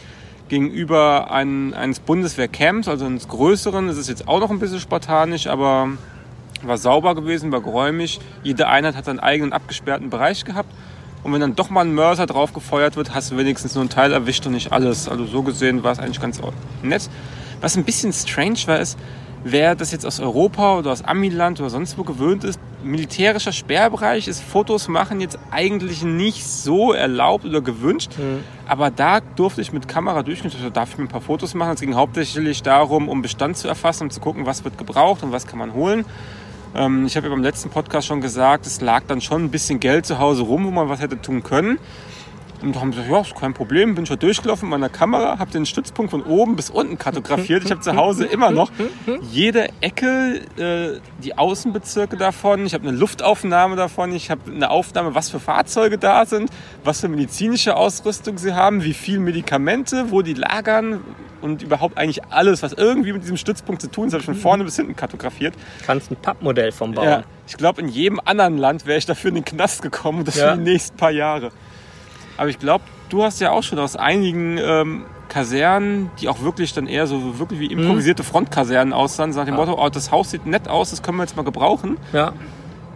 Gegenüber 0.49 1.31
ein, 1.31 1.75
eines 1.75 2.01
Bundeswehrcamps, 2.01 2.89
also 2.89 3.05
eines 3.05 3.29
größeren, 3.29 3.89
ist 3.89 3.99
es 3.99 4.09
jetzt 4.09 4.27
auch 4.27 4.41
noch 4.41 4.51
ein 4.51 4.59
bisschen 4.59 4.81
spartanisch, 4.81 5.47
aber 5.47 5.91
war 6.63 6.77
sauber 6.77 7.15
gewesen, 7.15 7.53
war 7.53 7.61
geräumig. 7.61 8.19
Jede 8.43 8.67
Einheit 8.67 8.97
hat 8.97 9.05
seinen 9.05 9.21
eigenen 9.21 9.53
abgesperrten 9.53 10.11
Bereich 10.11 10.45
gehabt. 10.45 10.71
Und 11.23 11.33
wenn 11.33 11.41
dann 11.41 11.57
doch 11.57 11.71
mal 11.71 11.83
ein 11.83 11.95
Mörser 11.95 12.27
drauf 12.27 12.53
gefeuert 12.53 12.97
wird, 12.97 13.15
hast 13.15 13.31
du 13.31 13.37
wenigstens 13.37 13.75
nur 13.75 13.83
einen 13.83 13.91
Teil 13.91 14.13
erwischt 14.13 14.47
und 14.47 14.53
nicht 14.53 14.73
alles. 14.73 15.09
Also 15.09 15.27
so 15.27 15.43
gesehen 15.43 15.83
war 15.83 15.93
es 15.93 15.99
eigentlich 15.99 16.21
ganz 16.21 16.41
nett. 16.83 17.11
Was 17.61 17.77
ein 17.77 17.85
bisschen 17.85 18.13
strange 18.13 18.59
war, 18.67 18.79
ist, 18.79 18.99
wer 19.45 19.75
das 19.75 19.93
jetzt 19.93 20.07
aus 20.07 20.21
Europa 20.21 20.79
oder 20.79 20.93
aus 20.93 21.03
Amiland 21.03 21.61
oder 21.61 21.71
sonst 21.71 21.99
wo 21.99 22.05
gewöhnt 22.05 22.45
ist, 22.45 22.59
militärischer 22.83 23.53
Sperrbereich 23.53 24.29
ist 24.29 24.43
Fotos 24.43 24.89
machen 24.89 25.21
jetzt 25.21 25.39
eigentlich 25.51 26.03
nicht 26.03 26.47
so 26.47 26.93
erlaubt 26.93 27.45
oder 27.45 27.61
gewünscht. 27.61 28.13
Mhm. 28.17 28.43
Aber 28.67 28.91
da 28.91 29.21
durfte 29.21 29.61
ich 29.61 29.73
mit 29.73 29.89
Kamera 29.89 30.23
durchgehen. 30.23 30.53
Da 30.63 30.71
darf 30.71 30.93
ich 30.93 30.99
mir 30.99 31.05
ein 31.05 31.09
paar 31.09 31.21
Fotos 31.21 31.55
machen. 31.55 31.73
Es 31.75 31.81
ging 31.81 31.95
hauptsächlich 31.95 32.63
darum, 32.63 33.09
um 33.09 33.23
Bestand 33.23 33.57
zu 33.57 33.69
erfassen, 33.69 34.05
um 34.05 34.11
zu 34.11 34.21
gucken, 34.21 34.47
was 34.47 34.65
wird 34.65 34.79
gebraucht 34.79 35.23
und 35.23 35.33
was 35.33 35.47
kann 35.47 35.59
man 35.59 35.75
holen. 35.75 36.05
Ähm, 36.75 37.07
ich 37.07 37.17
habe 37.17 37.27
ja 37.27 37.33
beim 37.33 37.43
letzten 37.43 37.71
Podcast 37.71 38.07
schon 38.07 38.21
gesagt, 38.21 38.67
es 38.67 38.81
lag 38.81 39.03
dann 39.07 39.21
schon 39.21 39.45
ein 39.45 39.51
bisschen 39.51 39.81
Geld 39.81 40.07
zu 40.07 40.19
Hause 40.19 40.43
rum, 40.43 40.65
wo 40.65 40.71
man 40.71 40.89
was 40.89 41.01
hätte 41.01 41.21
tun 41.21 41.43
können. 41.43 41.79
Und 42.63 42.77
da 42.77 42.81
haben 42.81 42.93
sie 42.93 42.99
gesagt, 42.99 43.13
ja, 43.13 43.21
ist 43.21 43.41
kein 43.41 43.55
Problem, 43.55 43.95
bin 43.95 44.07
schon 44.07 44.19
durchgelaufen 44.19 44.69
mit 44.69 44.79
meiner 44.79 44.91
Kamera, 44.91 45.39
habe 45.39 45.51
den 45.51 45.67
Stützpunkt 45.67 46.11
von 46.11 46.23
oben 46.23 46.57
bis 46.57 46.71
unten 46.71 46.99
kartografiert. 46.99 47.65
Ich 47.65 47.71
habe 47.71 47.81
zu 47.81 47.97
Hause 47.97 48.27
immer 48.27 48.51
noch 48.51 48.71
jede 49.31 49.69
Ecke, 49.81 50.41
äh, 50.57 51.01
die 51.23 51.39
Außenbezirke 51.39 52.17
davon. 52.17 52.67
Ich 52.67 52.75
habe 52.75 52.87
eine 52.87 52.97
Luftaufnahme 52.97 53.77
davon. 53.77 54.13
Ich 54.13 54.31
habe 54.31 54.51
eine 54.51 54.71
Aufnahme, 54.71 55.15
was 55.15 55.31
für 55.31 55.41
Fahrzeuge 55.41 55.99
da 55.99 56.27
sind, 56.27 56.51
was 56.85 57.01
für 57.01 57.09
medizinische 57.09 57.77
Ausrüstung 57.77 58.39
sie 58.39 58.55
haben, 58.55 58.85
wie 58.85 58.95
viel 58.95 59.21
Medikamente, 59.21 60.11
wo 60.11 60.23
die 60.23 60.35
lagern 60.35 61.01
und 61.41 61.63
überhaupt 61.63 61.97
eigentlich 61.97 62.25
alles, 62.27 62.63
was 62.63 62.73
irgendwie 62.73 63.13
mit 63.13 63.23
diesem 63.23 63.37
Stützpunkt 63.37 63.81
zu 63.81 63.91
tun 63.91 64.09
ist, 64.09 64.13
habe 64.13 64.21
ich 64.21 64.27
von 64.27 64.35
vorne 64.35 64.65
bis 64.65 64.77
hinten 64.77 64.97
kartografiert. 64.97 65.55
Kannst 65.87 66.11
ein 66.11 66.17
Pappmodell 66.17 66.73
vom 66.73 66.93
bauen. 66.93 67.05
Ja, 67.05 67.23
ich 67.47 67.57
glaube, 67.57 67.81
in 67.81 67.89
jedem 67.89 68.21
anderen 68.25 68.59
Land 68.59 68.87
wäre 68.87 68.99
ich 68.99 69.07
dafür 69.07 69.31
in 69.31 69.37
den 69.37 69.45
Knast 69.45 69.83
gekommen, 69.83 70.25
das 70.25 70.37
ja. 70.37 70.53
für 70.53 70.59
die 70.59 70.65
nächsten 70.65 70.97
paar 70.97 71.11
Jahre. 71.11 71.51
Aber 72.41 72.49
ich 72.49 72.59
glaube, 72.59 72.85
du 73.11 73.23
hast 73.23 73.39
ja 73.43 73.51
auch 73.51 73.63
schon 73.63 73.79
aus 73.79 73.97
einigen 73.97 74.57
ähm, 74.57 75.05
Kasernen, 75.29 76.11
die 76.23 76.29
auch 76.31 76.41
wirklich 76.41 76.73
dann 76.73 76.87
eher 76.87 77.07
so 77.07 77.39
wirklich 77.39 77.61
wie 77.61 77.67
improvisierte 77.67 78.25
Frontkasernen 78.25 78.95
aussahen, 78.95 79.33
nach 79.33 79.45
dem 79.45 79.57
ja. 79.57 79.61
Motto, 79.61 79.79
oh, 79.79 79.91
das 79.91 80.11
Haus 80.11 80.31
sieht 80.31 80.47
nett 80.47 80.67
aus, 80.67 80.89
das 80.89 81.03
können 81.03 81.19
wir 81.19 81.25
jetzt 81.25 81.37
mal 81.37 81.43
gebrauchen. 81.43 81.99
Ja. 82.15 82.33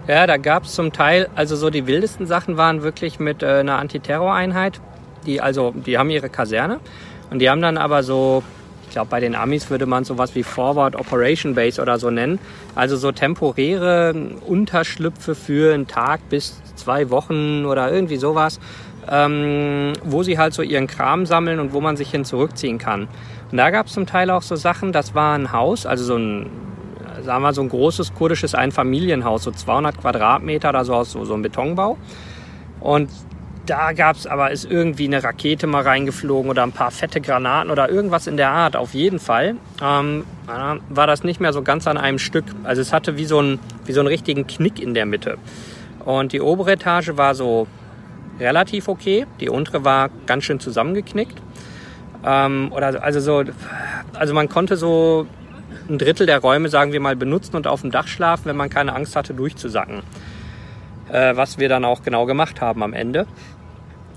Ja, 0.08 0.26
da 0.26 0.38
gab 0.38 0.64
es 0.64 0.72
zum 0.72 0.94
Teil, 0.94 1.28
also 1.34 1.56
so 1.56 1.68
die 1.68 1.86
wildesten 1.86 2.26
Sachen 2.26 2.56
waren 2.56 2.82
wirklich 2.82 3.20
mit 3.20 3.42
äh, 3.42 3.58
einer 3.60 3.76
Antiterroreinheit. 3.76 4.80
Die, 5.26 5.42
also, 5.42 5.72
die 5.72 5.98
haben 5.98 6.08
ihre 6.08 6.30
Kaserne 6.30 6.80
und 7.28 7.40
die 7.40 7.50
haben 7.50 7.60
dann 7.60 7.76
aber 7.76 8.02
so, 8.02 8.42
ich 8.84 8.92
glaube, 8.92 9.08
bei 9.10 9.20
den 9.20 9.34
Amis 9.34 9.68
würde 9.68 9.84
man 9.84 10.04
sowas 10.04 10.34
wie 10.34 10.42
Forward 10.42 10.96
Operation 10.96 11.54
Base 11.54 11.82
oder 11.82 11.98
so 11.98 12.08
nennen. 12.10 12.38
Also 12.74 12.96
so 12.96 13.12
temporäre 13.12 14.14
Unterschlüpfe 14.46 15.34
für 15.34 15.74
einen 15.74 15.86
Tag 15.86 16.30
bis 16.30 16.62
zwei 16.76 17.10
Wochen 17.10 17.66
oder 17.66 17.92
irgendwie 17.92 18.16
sowas, 18.16 18.58
ähm, 19.10 19.92
wo 20.04 20.22
sie 20.22 20.38
halt 20.38 20.54
so 20.54 20.62
ihren 20.62 20.86
Kram 20.86 21.26
sammeln 21.26 21.60
und 21.60 21.72
wo 21.72 21.80
man 21.80 21.96
sich 21.96 22.10
hin 22.10 22.24
zurückziehen 22.24 22.78
kann. 22.78 23.08
Und 23.50 23.58
da 23.58 23.70
gab 23.70 23.86
es 23.86 23.92
zum 23.92 24.06
Teil 24.06 24.30
auch 24.30 24.42
so 24.42 24.56
Sachen, 24.56 24.92
das 24.92 25.14
war 25.14 25.36
ein 25.36 25.52
Haus, 25.52 25.86
also 25.86 26.04
so 26.04 26.16
ein 26.16 26.50
sagen 27.22 27.42
wir 27.42 27.52
so 27.52 27.62
ein 27.62 27.68
großes 27.68 28.14
kurdisches 28.14 28.54
Einfamilienhaus, 28.54 29.44
so 29.44 29.50
200 29.50 30.00
Quadratmeter 30.00 30.70
oder 30.70 30.84
so 30.84 30.94
aus 30.94 31.12
so, 31.12 31.24
so 31.24 31.34
ein 31.34 31.42
Betonbau. 31.42 31.96
Und 32.80 33.08
da 33.66 33.92
gab 33.92 34.16
es 34.16 34.26
aber, 34.26 34.50
ist 34.50 34.70
irgendwie 34.70 35.06
eine 35.06 35.24
Rakete 35.24 35.66
mal 35.66 35.82
reingeflogen 35.82 36.50
oder 36.50 36.62
ein 36.62 36.72
paar 36.72 36.90
fette 36.90 37.20
Granaten 37.20 37.70
oder 37.70 37.88
irgendwas 37.88 38.26
in 38.26 38.36
der 38.36 38.50
Art. 38.50 38.76
Auf 38.76 38.92
jeden 38.94 39.18
Fall 39.18 39.56
ähm, 39.82 40.24
war 40.90 41.06
das 41.06 41.24
nicht 41.24 41.40
mehr 41.40 41.52
so 41.52 41.62
ganz 41.62 41.86
an 41.86 41.96
einem 41.96 42.18
Stück. 42.18 42.44
Also 42.64 42.82
es 42.82 42.92
hatte 42.92 43.16
wie 43.16 43.24
so, 43.24 43.40
ein, 43.40 43.58
wie 43.86 43.92
so 43.92 44.00
einen 44.00 44.08
richtigen 44.08 44.46
Knick 44.46 44.80
in 44.80 44.92
der 44.92 45.06
Mitte. 45.06 45.38
Und 46.04 46.32
die 46.32 46.42
obere 46.42 46.72
Etage 46.72 47.12
war 47.16 47.34
so 47.34 47.66
relativ 48.40 48.88
okay. 48.88 49.26
Die 49.40 49.48
untere 49.48 49.84
war 49.84 50.10
ganz 50.26 50.44
schön 50.44 50.60
zusammengeknickt. 50.60 51.40
Ähm, 52.24 52.72
oder 52.72 53.02
also 53.02 53.20
so, 53.20 53.44
also 54.14 54.34
man 54.34 54.48
konnte 54.48 54.76
so 54.76 55.26
ein 55.88 55.98
Drittel 55.98 56.26
der 56.26 56.38
Räume, 56.38 56.68
sagen 56.68 56.92
wir 56.92 57.00
mal, 57.00 57.16
benutzen 57.16 57.56
und 57.56 57.66
auf 57.66 57.82
dem 57.82 57.90
Dach 57.90 58.08
schlafen, 58.08 58.46
wenn 58.46 58.56
man 58.56 58.70
keine 58.70 58.94
Angst 58.94 59.16
hatte, 59.16 59.34
durchzusacken. 59.34 60.02
Äh, 61.12 61.36
was 61.36 61.58
wir 61.58 61.68
dann 61.68 61.84
auch 61.84 62.02
genau 62.02 62.24
gemacht 62.26 62.60
haben 62.60 62.82
am 62.82 62.92
Ende. 62.94 63.26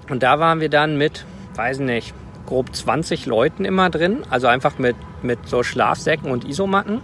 Und 0.10 0.23
da 0.23 0.39
waren 0.39 0.62
wir 0.62 0.69
dann 0.69 0.97
mit, 0.97 1.25
weiß 1.56 1.80
nicht, 1.80 2.13
grob 2.45 2.73
20 2.73 3.25
Leuten 3.25 3.65
immer 3.65 3.89
drin. 3.89 4.23
Also 4.30 4.47
einfach 4.47 4.77
mit, 4.77 4.95
mit 5.21 5.47
so 5.47 5.63
Schlafsäcken 5.63 6.32
und 6.32 6.45
Isomatten. 6.45 7.01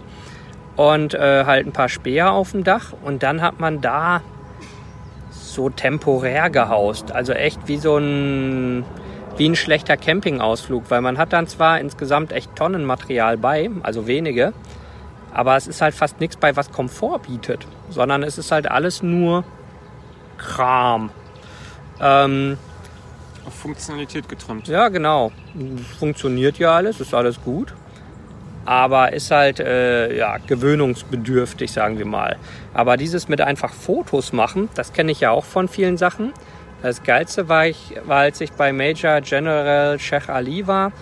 Und 0.76 1.14
äh, 1.14 1.44
halt 1.44 1.66
ein 1.66 1.72
paar 1.72 1.88
Speer 1.88 2.32
auf 2.32 2.52
dem 2.52 2.64
Dach. 2.64 2.94
Und 3.04 3.22
dann 3.22 3.42
hat 3.42 3.60
man 3.60 3.80
da 3.80 4.22
so 5.54 5.70
temporär 5.70 6.50
gehaust. 6.50 7.12
Also 7.12 7.32
echt 7.32 7.66
wie 7.66 7.78
so 7.78 7.96
ein 7.96 8.84
wie 9.36 9.48
ein 9.48 9.56
schlechter 9.56 9.96
Campingausflug, 9.96 10.84
weil 10.90 11.00
man 11.00 11.18
hat 11.18 11.32
dann 11.32 11.46
zwar 11.46 11.80
insgesamt 11.80 12.32
echt 12.32 12.54
Tonnen 12.54 12.84
Material 12.84 13.36
bei, 13.36 13.70
also 13.82 14.06
wenige, 14.06 14.52
aber 15.32 15.56
es 15.56 15.66
ist 15.66 15.80
halt 15.80 15.94
fast 15.94 16.20
nichts 16.20 16.36
bei, 16.36 16.54
was 16.56 16.70
Komfort 16.70 17.20
bietet, 17.26 17.66
sondern 17.90 18.22
es 18.22 18.38
ist 18.38 18.52
halt 18.52 18.70
alles 18.70 19.02
nur 19.02 19.44
Kram. 20.38 21.10
Ähm, 22.00 22.58
Auf 23.44 23.54
Funktionalität 23.54 24.28
getrimmt. 24.28 24.68
Ja, 24.68 24.88
genau. 24.88 25.32
Funktioniert 25.98 26.58
ja 26.58 26.76
alles, 26.76 27.00
ist 27.00 27.14
alles 27.14 27.40
gut. 27.42 27.74
Aber 28.64 29.12
ist 29.12 29.30
halt 29.30 29.60
äh, 29.60 30.16
ja, 30.16 30.38
gewöhnungsbedürftig, 30.38 31.72
sagen 31.72 31.98
wir 31.98 32.06
mal. 32.06 32.36
Aber 32.72 32.96
dieses 32.96 33.28
mit 33.28 33.40
einfach 33.40 33.72
Fotos 33.72 34.32
machen, 34.32 34.68
das 34.74 34.92
kenne 34.92 35.12
ich 35.12 35.20
ja 35.20 35.30
auch 35.30 35.44
von 35.44 35.68
vielen 35.68 35.96
Sachen. 35.96 36.32
Das 36.82 37.02
Geilste 37.02 37.48
war, 37.48 37.66
ich, 37.66 37.94
war 38.04 38.18
als 38.18 38.40
ich 38.40 38.52
bei 38.52 38.72
Major 38.72 39.20
General 39.20 39.98
Sheikh 39.98 40.30
Ali 40.30 40.66
war, 40.66 40.92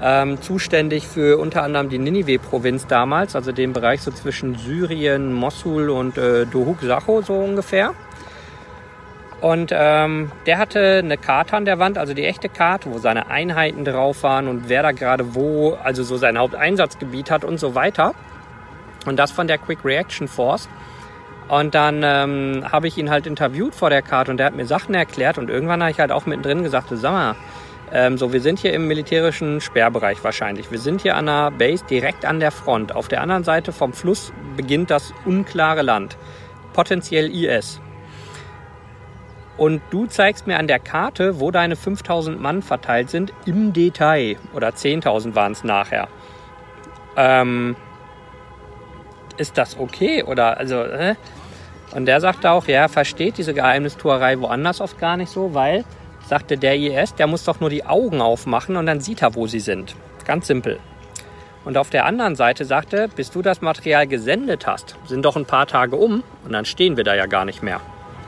ähm, 0.00 0.40
zuständig 0.40 1.06
für 1.06 1.38
unter 1.38 1.62
anderem 1.62 1.88
die 1.88 1.98
Ninive-Provinz 1.98 2.86
damals, 2.86 3.36
also 3.36 3.52
den 3.52 3.72
Bereich 3.72 4.02
so 4.02 4.10
zwischen 4.10 4.56
Syrien, 4.56 5.32
Mosul 5.32 5.90
und 5.90 6.16
äh, 6.16 6.46
Dohuk 6.46 6.80
Sacho 6.80 7.22
so 7.22 7.34
ungefähr. 7.34 7.92
Und 9.42 9.72
ähm, 9.74 10.30
der 10.46 10.58
hatte 10.58 11.00
eine 11.04 11.18
Karte 11.18 11.56
an 11.56 11.64
der 11.64 11.80
Wand, 11.80 11.98
also 11.98 12.14
die 12.14 12.24
echte 12.24 12.48
Karte, 12.48 12.92
wo 12.92 12.98
seine 12.98 13.26
Einheiten 13.26 13.84
drauf 13.84 14.22
waren 14.22 14.46
und 14.46 14.68
wer 14.68 14.84
da 14.84 14.92
gerade 14.92 15.34
wo, 15.34 15.76
also 15.82 16.04
so 16.04 16.16
sein 16.16 16.38
Haupteinsatzgebiet 16.38 17.28
hat 17.28 17.44
und 17.44 17.58
so 17.58 17.74
weiter. 17.74 18.14
Und 19.04 19.18
das 19.18 19.32
von 19.32 19.48
der 19.48 19.58
Quick 19.58 19.84
Reaction 19.84 20.28
Force. 20.28 20.68
Und 21.48 21.74
dann 21.74 22.02
ähm, 22.04 22.64
habe 22.70 22.86
ich 22.86 22.96
ihn 22.96 23.10
halt 23.10 23.26
interviewt 23.26 23.74
vor 23.74 23.90
der 23.90 24.00
Karte 24.00 24.30
und 24.30 24.36
der 24.36 24.46
hat 24.46 24.54
mir 24.54 24.64
Sachen 24.64 24.94
erklärt 24.94 25.38
und 25.38 25.50
irgendwann 25.50 25.82
habe 25.82 25.90
ich 25.90 25.98
halt 25.98 26.12
auch 26.12 26.24
mittendrin 26.24 26.62
gesagt, 26.62 26.90
sag 26.92 27.12
mal, 27.12 27.34
ähm, 27.92 28.18
so 28.18 28.32
wir 28.32 28.40
sind 28.40 28.60
hier 28.60 28.72
im 28.72 28.86
militärischen 28.86 29.60
Sperrbereich 29.60 30.22
wahrscheinlich. 30.22 30.70
Wir 30.70 30.78
sind 30.78 31.02
hier 31.02 31.16
an 31.16 31.28
einer 31.28 31.50
Base 31.50 31.84
direkt 31.84 32.24
an 32.24 32.38
der 32.38 32.52
Front. 32.52 32.94
Auf 32.94 33.08
der 33.08 33.20
anderen 33.20 33.42
Seite 33.42 33.72
vom 33.72 33.92
Fluss 33.92 34.32
beginnt 34.56 34.92
das 34.92 35.12
unklare 35.24 35.82
Land, 35.82 36.16
potenziell 36.72 37.28
IS. 37.28 37.81
Und 39.56 39.82
du 39.90 40.06
zeigst 40.06 40.46
mir 40.46 40.58
an 40.58 40.66
der 40.66 40.78
Karte, 40.78 41.38
wo 41.38 41.50
deine 41.50 41.76
5000 41.76 42.40
Mann 42.40 42.62
verteilt 42.62 43.10
sind, 43.10 43.32
im 43.44 43.72
Detail. 43.72 44.36
Oder 44.54 44.70
10.000 44.70 45.34
waren 45.34 45.52
es 45.52 45.62
nachher. 45.62 46.08
Ähm, 47.16 47.76
ist 49.36 49.58
das 49.58 49.78
okay? 49.78 50.22
Oder 50.22 50.56
also, 50.56 50.82
äh? 50.82 51.14
Und 51.94 52.06
der 52.06 52.20
sagte 52.20 52.50
auch, 52.50 52.66
ja, 52.66 52.88
versteht 52.88 53.36
diese 53.36 53.52
Geheimnistuerei 53.52 54.40
woanders 54.40 54.80
oft 54.80 54.98
gar 54.98 55.18
nicht 55.18 55.30
so, 55.30 55.52
weil, 55.52 55.84
sagte 56.26 56.56
der 56.56 56.76
IS, 56.76 57.14
der 57.14 57.26
muss 57.26 57.44
doch 57.44 57.60
nur 57.60 57.68
die 57.68 57.84
Augen 57.84 58.22
aufmachen 58.22 58.76
und 58.76 58.86
dann 58.86 59.00
sieht 59.00 59.20
er, 59.20 59.34
wo 59.34 59.46
sie 59.46 59.60
sind. 59.60 59.94
Ganz 60.24 60.46
simpel. 60.46 60.78
Und 61.64 61.76
auf 61.76 61.90
der 61.90 62.06
anderen 62.06 62.34
Seite 62.34 62.64
sagte, 62.64 63.08
bis 63.14 63.30
du 63.30 63.42
das 63.42 63.60
Material 63.60 64.06
gesendet 64.06 64.66
hast, 64.66 64.96
sind 65.06 65.24
doch 65.24 65.36
ein 65.36 65.44
paar 65.44 65.66
Tage 65.66 65.96
um 65.96 66.22
und 66.44 66.52
dann 66.52 66.64
stehen 66.64 66.96
wir 66.96 67.04
da 67.04 67.14
ja 67.14 67.26
gar 67.26 67.44
nicht 67.44 67.62
mehr. 67.62 67.80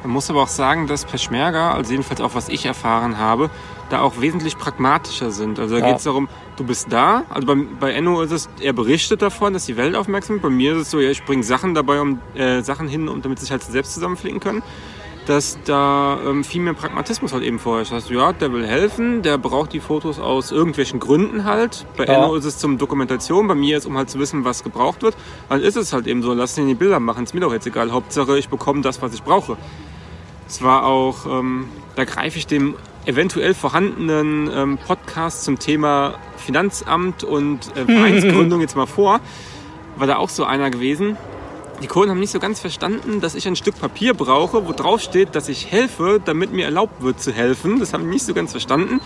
Man 0.05 0.13
muss 0.13 0.29
aber 0.29 0.43
auch 0.43 0.49
sagen, 0.49 0.87
dass 0.87 1.07
Peschmerga, 1.07 1.73
also 1.73 1.91
jedenfalls 1.91 2.21
auch 2.21 2.35
was 2.35 2.51
ich 2.51 2.67
erfahren 2.67 3.19
habe, 3.19 3.51
da 3.89 4.01
auch 4.01 4.21
wesentlich 4.21 4.59
pragmatischer 4.59 5.31
sind. 5.31 5.59
Also 5.59 5.77
da 5.77 5.81
ja. 5.81 5.89
geht 5.89 5.99
es 5.99 6.05
darum, 6.05 6.29
du 6.57 6.65
bist 6.65 6.93
da. 6.93 7.25
Also 7.31 7.47
bei, 7.47 7.55
bei 7.81 7.93
Enno 7.93 8.21
ist 8.21 8.31
es, 8.31 8.51
er 8.61 8.75
berichtet 8.75 9.23
davon, 9.23 9.55
dass 9.55 9.65
die 9.65 9.79
Welt 9.79 9.95
aufmerksam 9.95 10.37
ist. 10.37 10.43
Bei 10.43 10.51
mir 10.51 10.75
ist 10.75 10.83
es 10.83 10.91
so, 10.91 11.01
ja, 11.01 11.11
ich 11.11 11.25
bringe 11.25 11.43
Sachen 11.43 11.75
dabei, 11.75 12.01
um 12.01 12.21
äh, 12.35 12.63
Sachen 12.63 12.87
hin, 12.87 13.09
um, 13.09 13.23
damit 13.23 13.39
sie 13.39 13.47
sich 13.47 13.51
halt 13.51 13.63
selbst 13.63 13.95
zusammenflicken 13.95 14.41
können. 14.41 14.63
Dass 15.27 15.59
da 15.65 16.19
ähm, 16.27 16.45
viel 16.45 16.61
mehr 16.61 16.75
Pragmatismus 16.75 17.33
halt 17.33 17.43
eben 17.45 17.59
vorherrscht. 17.59 17.93
Das 17.93 18.05
heißt, 18.05 18.11
ja, 18.11 18.33
der 18.35 18.53
will 18.53 18.67
helfen, 18.67 19.23
der 19.23 19.39
braucht 19.39 19.73
die 19.73 19.81
Fotos 19.81 20.19
aus 20.19 20.53
irgendwelchen 20.53 21.01
Gründen 21.01 21.45
halt. 21.45 21.87
Bei 21.97 22.05
ja. 22.05 22.15
Enno 22.15 22.35
ist 22.35 22.45
es 22.45 22.59
zum 22.59 22.77
Dokumentation, 22.77 23.49
bei 23.49 23.55
mir 23.55 23.79
ist 23.79 23.87
um 23.87 23.97
halt 23.97 24.11
zu 24.11 24.19
wissen, 24.19 24.45
was 24.45 24.63
gebraucht 24.63 25.03
wird. 25.03 25.17
Dann 25.49 25.63
ist 25.63 25.77
es 25.77 25.95
halt 25.95 26.07
eben 26.07 26.23
so, 26.23 26.35
lass 26.35 26.59
ihn 26.59 26.69
die 26.69 26.75
Bilder 26.75 27.01
machen, 27.01 27.25
ist 27.25 27.33
mir 27.33 27.41
doch 27.41 27.53
jetzt 27.53 27.67
egal. 27.67 27.91
Hauptsache, 27.91 28.39
ich 28.39 28.51
bekomme 28.51 28.83
das, 28.83 29.01
was 29.01 29.15
ich 29.15 29.23
brauche. 29.23 29.57
Es 30.47 30.63
war 30.63 30.85
auch, 30.85 31.27
ähm, 31.27 31.69
da 31.97 32.05
greife 32.05 32.37
ich 32.37 32.47
dem 32.47 32.75
eventuell 33.07 33.55
vorhandenen 33.55 34.51
ähm, 34.55 34.79
Podcast 34.79 35.45
zum 35.45 35.59
Thema 35.59 36.15
Finanzamt 36.37 37.25
und 37.25 37.75
äh, 37.77 37.85
Vereinsgründung 37.87 38.61
jetzt 38.61 38.77
mal 38.77 38.87
vor. 38.87 39.21
War 39.97 40.07
da 40.07 40.17
auch 40.17 40.29
so 40.29 40.45
einer 40.45 40.71
gewesen. 40.71 41.17
Die 41.83 41.87
Kurden 41.87 42.11
haben 42.11 42.21
nicht 42.21 42.31
so 42.31 42.39
ganz 42.39 42.61
verstanden, 42.61 43.21
dass 43.21 43.35
ich 43.35 43.47
ein 43.47 43.57
Stück 43.57 43.79
Papier 43.79 44.15
brauche, 44.15 44.67
wo 44.67 44.73
drauf 44.73 45.01
steht, 45.01 45.35
dass 45.35 45.49
ich 45.49 45.71
helfe, 45.71 46.21
damit 46.25 46.53
mir 46.53 46.65
erlaubt 46.65 47.03
wird 47.03 47.21
zu 47.21 47.33
helfen. 47.33 47.81
Das 47.81 47.93
haben 47.93 48.05
die 48.05 48.11
nicht 48.11 48.25
so 48.25 48.33
ganz 48.33 48.53
verstanden. 48.53 49.01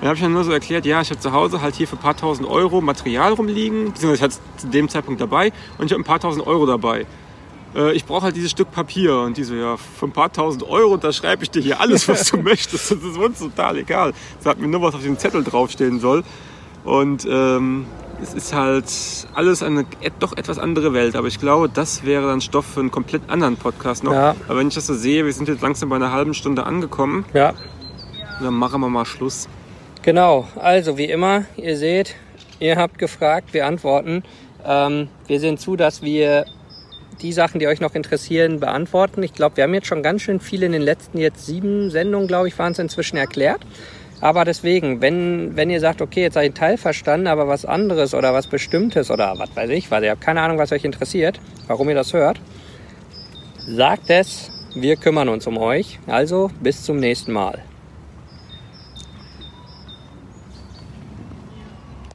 Dann 0.00 0.08
habe 0.08 0.16
ich 0.16 0.22
dann 0.22 0.32
nur 0.32 0.44
so 0.44 0.52
erklärt, 0.52 0.86
ja, 0.86 1.00
ich 1.00 1.10
habe 1.10 1.20
zu 1.20 1.32
Hause 1.32 1.60
halt 1.60 1.74
hier 1.74 1.88
für 1.88 1.96
ein 1.96 2.00
paar 2.00 2.16
tausend 2.16 2.48
Euro 2.48 2.80
Material 2.80 3.32
rumliegen, 3.32 3.86
beziehungsweise 3.86 4.14
ich 4.14 4.22
hatte 4.22 4.34
es 4.56 4.62
zu 4.62 4.68
dem 4.68 4.88
Zeitpunkt 4.88 5.20
dabei 5.20 5.52
und 5.78 5.86
ich 5.86 5.92
habe 5.92 6.00
ein 6.00 6.04
paar 6.04 6.20
tausend 6.20 6.46
Euro 6.46 6.66
dabei 6.66 7.06
äh, 7.74 7.92
ich 7.92 8.04
brauche 8.04 8.22
halt 8.22 8.36
dieses 8.36 8.50
Stück 8.50 8.70
Papier. 8.70 9.20
Und 9.20 9.36
die 9.36 9.44
so, 9.44 9.54
ja, 9.54 9.76
für 9.76 10.06
ein 10.06 10.12
paar 10.12 10.32
tausend 10.32 10.62
Euro, 10.68 10.96
da 10.96 11.12
schreibe 11.12 11.42
ich 11.44 11.50
dir 11.50 11.62
hier 11.62 11.80
alles, 11.80 12.08
was 12.08 12.30
du 12.30 12.36
möchtest. 12.42 12.90
Das 12.90 12.98
ist 12.98 13.16
uns 13.16 13.38
total 13.38 13.78
egal. 13.78 14.12
Hat 14.44 14.58
mir 14.58 14.68
nur 14.68 14.82
was 14.82 14.94
auf 14.94 15.02
dem 15.02 15.18
Zettel 15.18 15.44
draufstehen 15.44 16.00
soll. 16.00 16.24
Und 16.84 17.26
ähm, 17.30 17.86
es 18.22 18.34
ist 18.34 18.54
halt 18.54 18.84
alles 19.34 19.62
eine 19.62 19.84
doch 20.18 20.36
etwas 20.36 20.58
andere 20.58 20.92
Welt. 20.92 21.16
Aber 21.16 21.28
ich 21.28 21.40
glaube, 21.40 21.68
das 21.68 22.04
wäre 22.04 22.26
dann 22.26 22.40
Stoff 22.40 22.66
für 22.66 22.80
einen 22.80 22.90
komplett 22.90 23.22
anderen 23.28 23.56
Podcast 23.56 24.04
noch. 24.04 24.12
Ja. 24.12 24.36
Aber 24.48 24.58
wenn 24.58 24.68
ich 24.68 24.74
das 24.74 24.86
so 24.86 24.94
sehe, 24.94 25.24
wir 25.24 25.32
sind 25.32 25.48
jetzt 25.48 25.62
langsam 25.62 25.88
bei 25.88 25.96
einer 25.96 26.12
halben 26.12 26.34
Stunde 26.34 26.64
angekommen. 26.64 27.24
Ja. 27.32 27.54
Dann 28.40 28.54
machen 28.54 28.80
wir 28.80 28.88
mal 28.88 29.04
Schluss. 29.04 29.48
Genau, 30.02 30.48
also 30.56 30.96
wie 30.96 31.04
immer, 31.04 31.44
ihr 31.56 31.76
seht, 31.76 32.16
ihr 32.58 32.76
habt 32.76 32.98
gefragt, 32.98 33.52
wir 33.52 33.66
antworten. 33.66 34.22
Ähm, 34.64 35.08
wir 35.26 35.40
sehen 35.40 35.58
zu, 35.58 35.76
dass 35.76 36.02
wir 36.02 36.46
die 37.20 37.32
Sachen, 37.32 37.58
die 37.58 37.66
euch 37.66 37.80
noch 37.80 37.94
interessieren, 37.94 38.60
beantworten. 38.60 39.22
Ich 39.22 39.34
glaube, 39.34 39.58
wir 39.58 39.64
haben 39.64 39.74
jetzt 39.74 39.86
schon 39.86 40.02
ganz 40.02 40.22
schön 40.22 40.40
viel 40.40 40.62
in 40.62 40.72
den 40.72 40.80
letzten 40.80 41.18
jetzt 41.18 41.44
sieben 41.44 41.90
Sendungen, 41.90 42.28
glaube 42.28 42.48
ich, 42.48 42.58
waren 42.58 42.72
es 42.72 42.78
inzwischen 42.78 43.18
erklärt. 43.18 43.60
Aber 44.20 44.44
deswegen, 44.44 45.00
wenn, 45.00 45.56
wenn 45.56 45.70
ihr 45.70 45.80
sagt, 45.80 46.02
okay, 46.02 46.22
jetzt 46.22 46.36
habe 46.36 46.44
ich 46.44 46.50
einen 46.50 46.54
Teil 46.54 46.76
verstanden, 46.76 47.26
aber 47.26 47.48
was 47.48 47.64
anderes 47.64 48.14
oder 48.14 48.34
was 48.34 48.46
Bestimmtes 48.46 49.10
oder 49.10 49.34
was 49.38 49.54
weiß 49.56 49.70
ich, 49.70 49.90
weil 49.90 50.04
ihr 50.04 50.10
habt 50.10 50.20
keine 50.20 50.42
Ahnung, 50.42 50.58
was 50.58 50.72
euch 50.72 50.84
interessiert, 50.84 51.40
warum 51.66 51.88
ihr 51.88 51.94
das 51.94 52.12
hört, 52.12 52.40
sagt 53.66 54.10
es. 54.10 54.50
Wir 54.74 54.94
kümmern 54.94 55.28
uns 55.28 55.46
um 55.48 55.58
euch. 55.58 55.98
Also 56.06 56.50
bis 56.60 56.84
zum 56.84 56.98
nächsten 56.98 57.32
Mal. 57.32 57.64